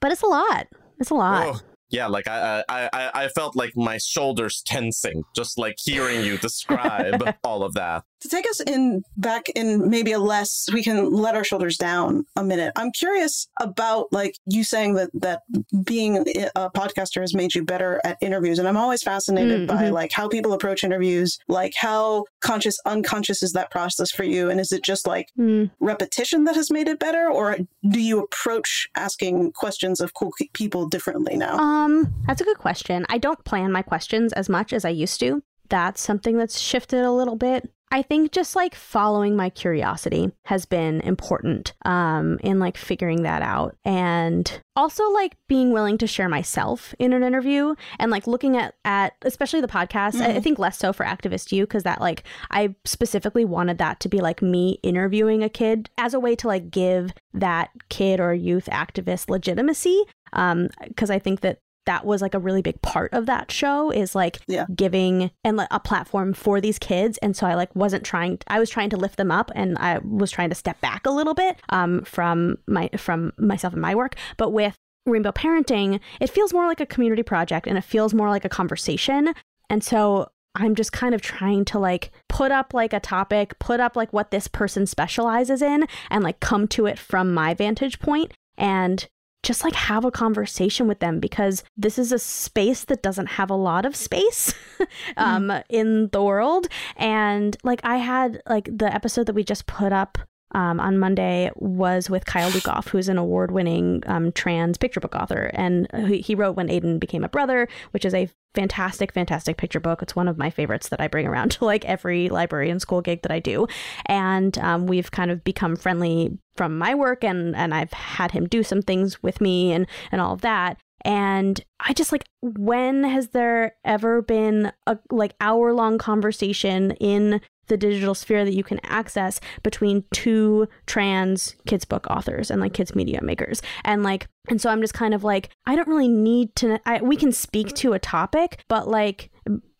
[0.00, 0.66] but it's a lot
[0.98, 1.60] it's a lot Oh,
[1.92, 6.38] yeah, like I, I, I, I felt like my shoulders tensing just like hearing you
[6.38, 8.02] describe all of that.
[8.22, 12.24] To take us in back in maybe a less we can let our shoulders down
[12.36, 15.42] a minute i'm curious about like you saying that that
[15.84, 16.18] being
[16.56, 19.92] a podcaster has made you better at interviews and i'm always fascinated Mm, by mhm.
[19.92, 24.60] like how people approach interviews like how conscious unconscious is that process for you and
[24.60, 25.70] is it just like Mm.
[25.80, 27.56] repetition that has made it better or
[27.88, 33.04] do you approach asking questions of cool people differently now Um, that's a good question.
[33.08, 35.42] I don't plan my questions as much as I used to.
[35.68, 37.70] That's something that's shifted a little bit.
[37.92, 43.42] I think just like following my curiosity has been important um, in like figuring that
[43.42, 43.76] out.
[43.84, 48.74] And also like being willing to share myself in an interview and like looking at,
[48.86, 50.14] at especially the podcast.
[50.14, 50.22] Mm-hmm.
[50.22, 54.00] I, I think less so for Activist You because that like I specifically wanted that
[54.00, 58.20] to be like me interviewing a kid as a way to like give that kid
[58.20, 62.80] or youth activist legitimacy um because i think that that was like a really big
[62.82, 64.66] part of that show is like yeah.
[64.74, 67.18] giving and like, a platform for these kids.
[67.18, 69.98] And so i like wasn't trying i was trying to lift them up and i
[69.98, 73.94] was trying to step back a little bit um from my from myself and my
[73.94, 74.16] work.
[74.36, 74.76] But with
[75.06, 78.48] rainbow parenting it feels more like a community project and it feels more like a
[78.48, 79.34] conversation.
[79.68, 83.80] And so I'm just kind of trying to like put up like a topic, put
[83.80, 87.98] up like what this person specializes in and like come to it from my vantage
[87.98, 88.32] point.
[88.58, 89.08] And
[89.42, 93.50] just like have a conversation with them because this is a space that doesn't have
[93.50, 94.54] a lot of space
[95.16, 95.62] um, mm.
[95.68, 96.68] in the world.
[96.96, 100.18] And like I had like the episode that we just put up
[100.52, 105.14] um, on Monday was with Kyle Lukoff, who's an award winning um, trans picture book
[105.14, 105.50] author.
[105.54, 110.02] And he wrote When Aiden Became a Brother, which is a fantastic, fantastic picture book.
[110.02, 113.00] It's one of my favorites that I bring around to like every library and school
[113.00, 113.66] gig that I do.
[114.06, 118.46] And um, we've kind of become friendly from my work, and, and I've had him
[118.46, 120.78] do some things with me and, and all of that.
[121.04, 127.40] And I just like, when has there ever been a like hour long conversation in
[127.68, 132.74] the digital sphere that you can access between two trans kids book authors and like
[132.74, 133.62] kids media makers.
[133.84, 137.00] And like and so i'm just kind of like i don't really need to I,
[137.00, 139.30] we can speak to a topic but like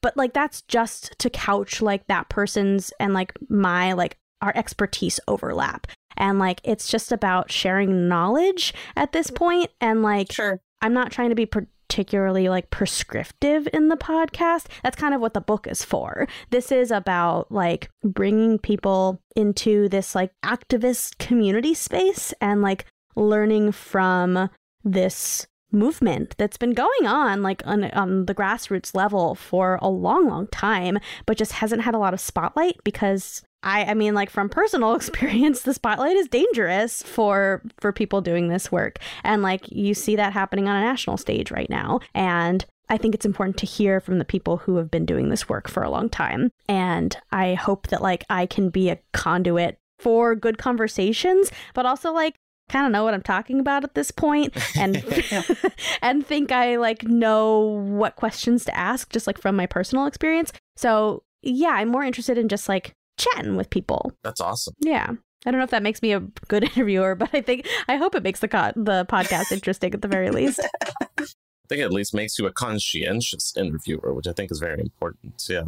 [0.03, 5.19] but like that's just to couch like that person's and like my like our expertise
[5.27, 5.87] overlap.
[6.17, 9.37] And like it's just about sharing knowledge at this mm-hmm.
[9.37, 10.61] point and like sure.
[10.83, 11.47] I'm not trying to be
[11.93, 14.65] particularly like prescriptive in the podcast.
[14.83, 16.27] That's kind of what the book is for.
[16.49, 23.73] This is about like bringing people into this like activist community space and like learning
[23.73, 24.49] from
[24.83, 30.29] this movement that's been going on like on, on the grassroots level for a long
[30.29, 34.31] long time but just hasn't had a lot of spotlight because I I mean like
[34.31, 38.99] from personal experience the spotlight is dangerous for for people doing this work.
[39.25, 42.01] And like you see that happening on a national stage right now.
[42.15, 45.49] And I think it's important to hear from the people who have been doing this
[45.49, 46.51] work for a long time.
[46.69, 52.13] And I hope that like I can be a conduit for good conversations but also
[52.13, 52.35] like
[52.69, 54.97] kind of know what I'm talking about at this point and
[56.03, 60.53] and think I like know what questions to ask just like from my personal experience.
[60.77, 64.13] So, yeah, I'm more interested in just like chatting with people.
[64.23, 64.75] That's awesome.
[64.81, 65.13] Yeah.
[65.45, 68.15] I don't know if that makes me a good interviewer, but I think I hope
[68.15, 70.61] it makes the co- the podcast interesting at the very least.
[71.01, 71.27] I
[71.69, 75.47] think it at least makes you a conscientious interviewer, which I think is very important.
[75.49, 75.65] Yeah.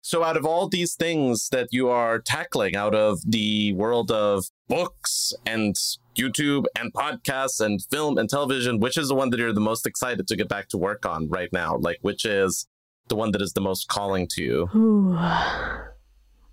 [0.00, 4.44] So, out of all these things that you are tackling out of the world of
[4.68, 5.74] books and
[6.14, 9.86] YouTube and podcasts and film and television, which is the one that you're the most
[9.86, 11.78] excited to get back to work on right now?
[11.78, 12.66] Like, which is
[13.08, 14.68] the one that is the most calling to you?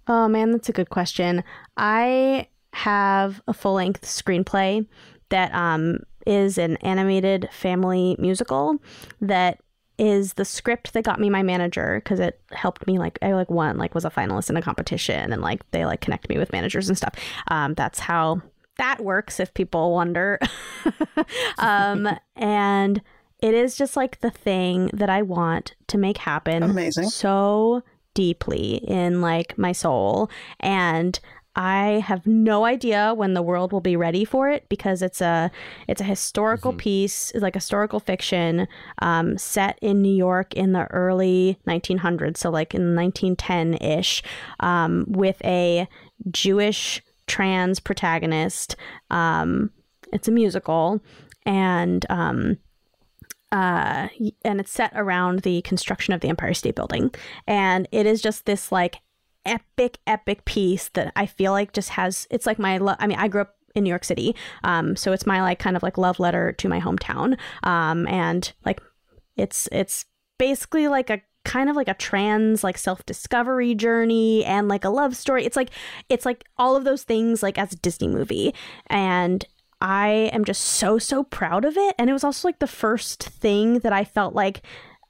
[0.07, 1.43] Oh man, that's a good question.
[1.77, 4.85] I have a full length screenplay
[5.29, 8.77] that um, is an animated family musical
[9.19, 9.59] that
[9.97, 13.51] is the script that got me my manager because it helped me like I like
[13.51, 16.51] won like was a finalist in a competition and like they like connect me with
[16.51, 17.13] managers and stuff.
[17.49, 18.41] Um, that's how
[18.77, 20.39] that works if people wonder.
[21.59, 23.01] um, and
[23.41, 26.63] it is just like the thing that I want to make happen.
[26.63, 27.09] Amazing.
[27.09, 27.83] So
[28.13, 31.19] deeply in like my soul and
[31.55, 35.51] I have no idea when the world will be ready for it because it's a
[35.87, 36.79] it's a historical mm-hmm.
[36.79, 38.67] piece, like historical fiction,
[38.99, 44.23] um, set in New York in the early 1900s, so like in 1910 ish,
[44.61, 45.87] um, with a
[46.29, 48.77] Jewish trans protagonist.
[49.09, 49.71] Um,
[50.13, 51.01] it's a musical,
[51.45, 52.57] and um,
[53.51, 54.07] uh,
[54.43, 57.13] and it's set around the construction of the Empire State Building.
[57.47, 59.01] And it is just this like
[59.45, 63.17] epic, epic piece that I feel like just has, it's like my, lo- I mean,
[63.17, 64.35] I grew up in New York City.
[64.63, 67.37] Um, so it's my like kind of like love letter to my hometown.
[67.63, 68.81] Um, and like
[69.35, 70.05] it's, it's
[70.37, 75.15] basically like a kind of like a trans like self-discovery journey and like a love
[75.15, 75.71] story it's like
[76.07, 78.53] it's like all of those things like as a disney movie
[78.87, 79.47] and
[79.81, 81.95] I am just so, so proud of it.
[81.97, 84.61] And it was also like the first thing that I felt like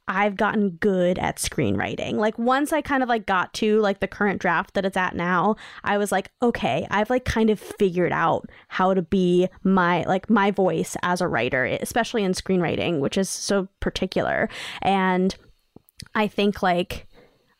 [0.08, 2.14] I've gotten good at screenwriting.
[2.14, 5.14] Like once I kind of like got to like the current draft that it's at
[5.14, 10.02] now, I was like, okay, I've like kind of figured out how to be my
[10.04, 14.48] like my voice as a writer, especially in screenwriting, which is so particular.
[14.80, 15.34] And
[16.14, 17.06] I think like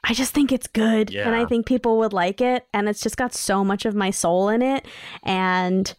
[0.04, 3.16] I just think it's good and I think people would like it and it's just
[3.16, 4.84] got so much of my soul in it
[5.22, 5.94] and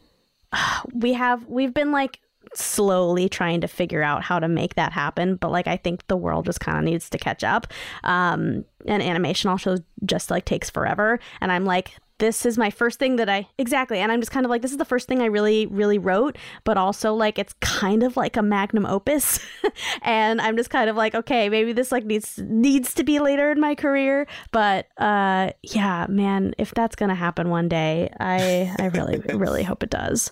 [0.94, 2.20] we have we've been like
[2.56, 6.18] slowly trying to figure out how to make that happen but like I think the
[6.18, 7.68] world just kind of needs to catch up.
[8.04, 13.00] Um and animation also just like takes forever and I'm like this is my first
[13.00, 15.22] thing that I exactly and I'm just kind of like this is the first thing
[15.22, 19.40] I really really wrote but also like it's kind of like a magnum opus
[20.02, 23.52] and I'm just kind of like okay maybe this like needs needs to be later
[23.52, 28.74] in my career but uh yeah man if that's going to happen one day I
[28.80, 30.32] I really really hope it does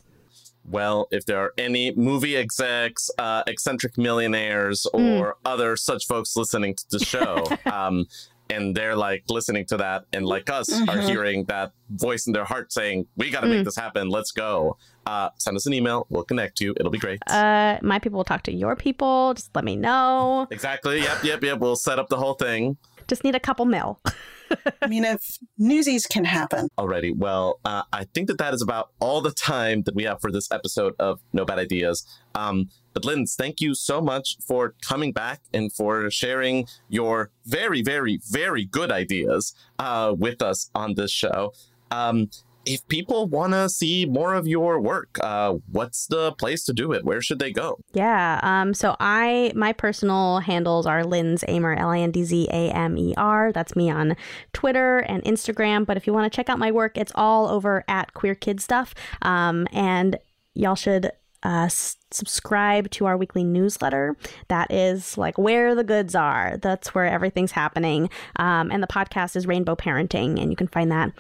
[0.66, 5.20] Well, if there are any movie execs, uh, eccentric millionaires, Mm.
[5.20, 8.06] or other such folks listening to the show, um,
[8.50, 11.10] and they're like listening to that, and like us are Mhm.
[11.10, 13.52] hearing that voice in their heart saying, "We got to Mm.
[13.58, 14.10] make this happen.
[14.10, 16.06] Let's go." Uh, send us an email.
[16.10, 16.76] We'll connect you.
[16.78, 17.20] It'll be great.
[17.28, 21.02] uh my people will talk to your people just let me know exactly.
[21.02, 21.24] Yep.
[21.24, 21.44] Yep.
[21.44, 21.60] Yep.
[21.60, 22.78] We'll set up the whole thing.
[23.08, 24.00] just need a couple mil
[24.82, 27.16] I mean, if newsies can happen, Alrighty.
[27.16, 30.32] Well, uh, I think that that is about all the time that we have for
[30.32, 32.06] this episode of No Bad Ideas.
[32.36, 37.82] Um, but Linz, thank you so much for coming back and for sharing your very,
[37.82, 41.54] very, very good ideas uh, with us on this show.
[41.90, 42.30] Um,
[42.66, 46.92] if people want to see more of your work, uh, what's the place to do
[46.92, 47.04] it?
[47.04, 47.80] Where should they go?
[47.94, 48.40] Yeah.
[48.44, 48.74] Um.
[48.74, 52.98] So I my personal handles are Lindz Amer L I N D Z A M
[52.98, 53.52] E R.
[53.52, 54.16] That's me on
[54.54, 55.86] Twitter and Instagram.
[55.86, 58.62] But if you want to check out my work, it's all over at Queer Kid
[58.62, 58.94] Stuff.
[59.22, 59.68] Um.
[59.72, 60.18] And
[60.54, 61.12] y'all should
[61.44, 64.16] uh, s- subscribe to our weekly newsletter.
[64.48, 66.58] That is like where the goods are.
[66.62, 68.10] That's where everything's happening.
[68.36, 71.12] Um, and the podcast is Rainbow Parenting, and you can find that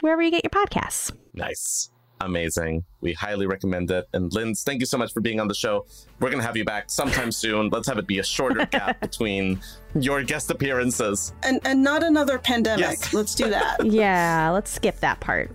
[0.00, 1.12] wherever you get your podcasts.
[1.34, 1.90] Nice.
[2.22, 2.84] Amazing.
[3.00, 4.06] We highly recommend it.
[4.12, 5.86] And Linz, thank you so much for being on the show.
[6.20, 7.70] We're going to have you back sometime soon.
[7.70, 9.58] Let's have it be a shorter gap between
[9.94, 11.32] your guest appearances.
[11.44, 12.80] and and not another pandemic.
[12.84, 13.14] Yes.
[13.14, 13.78] Let's do that.
[13.90, 15.50] Yeah, let's skip that part.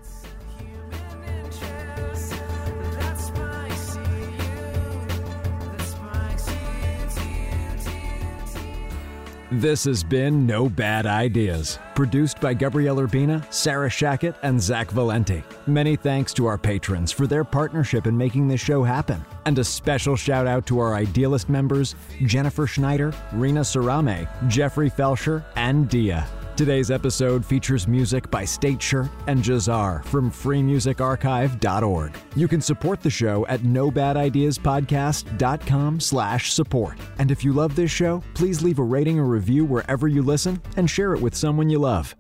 [9.52, 15.44] This has been No Bad Ideas, produced by Gabrielle Urbina, Sarah Shachat, and Zach Valenti.
[15.68, 19.24] Many thanks to our patrons for their partnership in making this show happen.
[19.46, 21.94] And a special shout out to our Idealist members
[22.26, 26.26] Jennifer Schneider, Rena Sarame, Jeffrey Felsher, and Dia.
[26.56, 32.16] Today's episode features music by State Shirt and Jazar from freemusicarchive.org.
[32.38, 36.98] You can support the show at nobadideaspodcast.com slash support.
[37.20, 40.62] And if you love this show, please leave a rating or review wherever you listen
[40.78, 42.16] and share it with someone you love.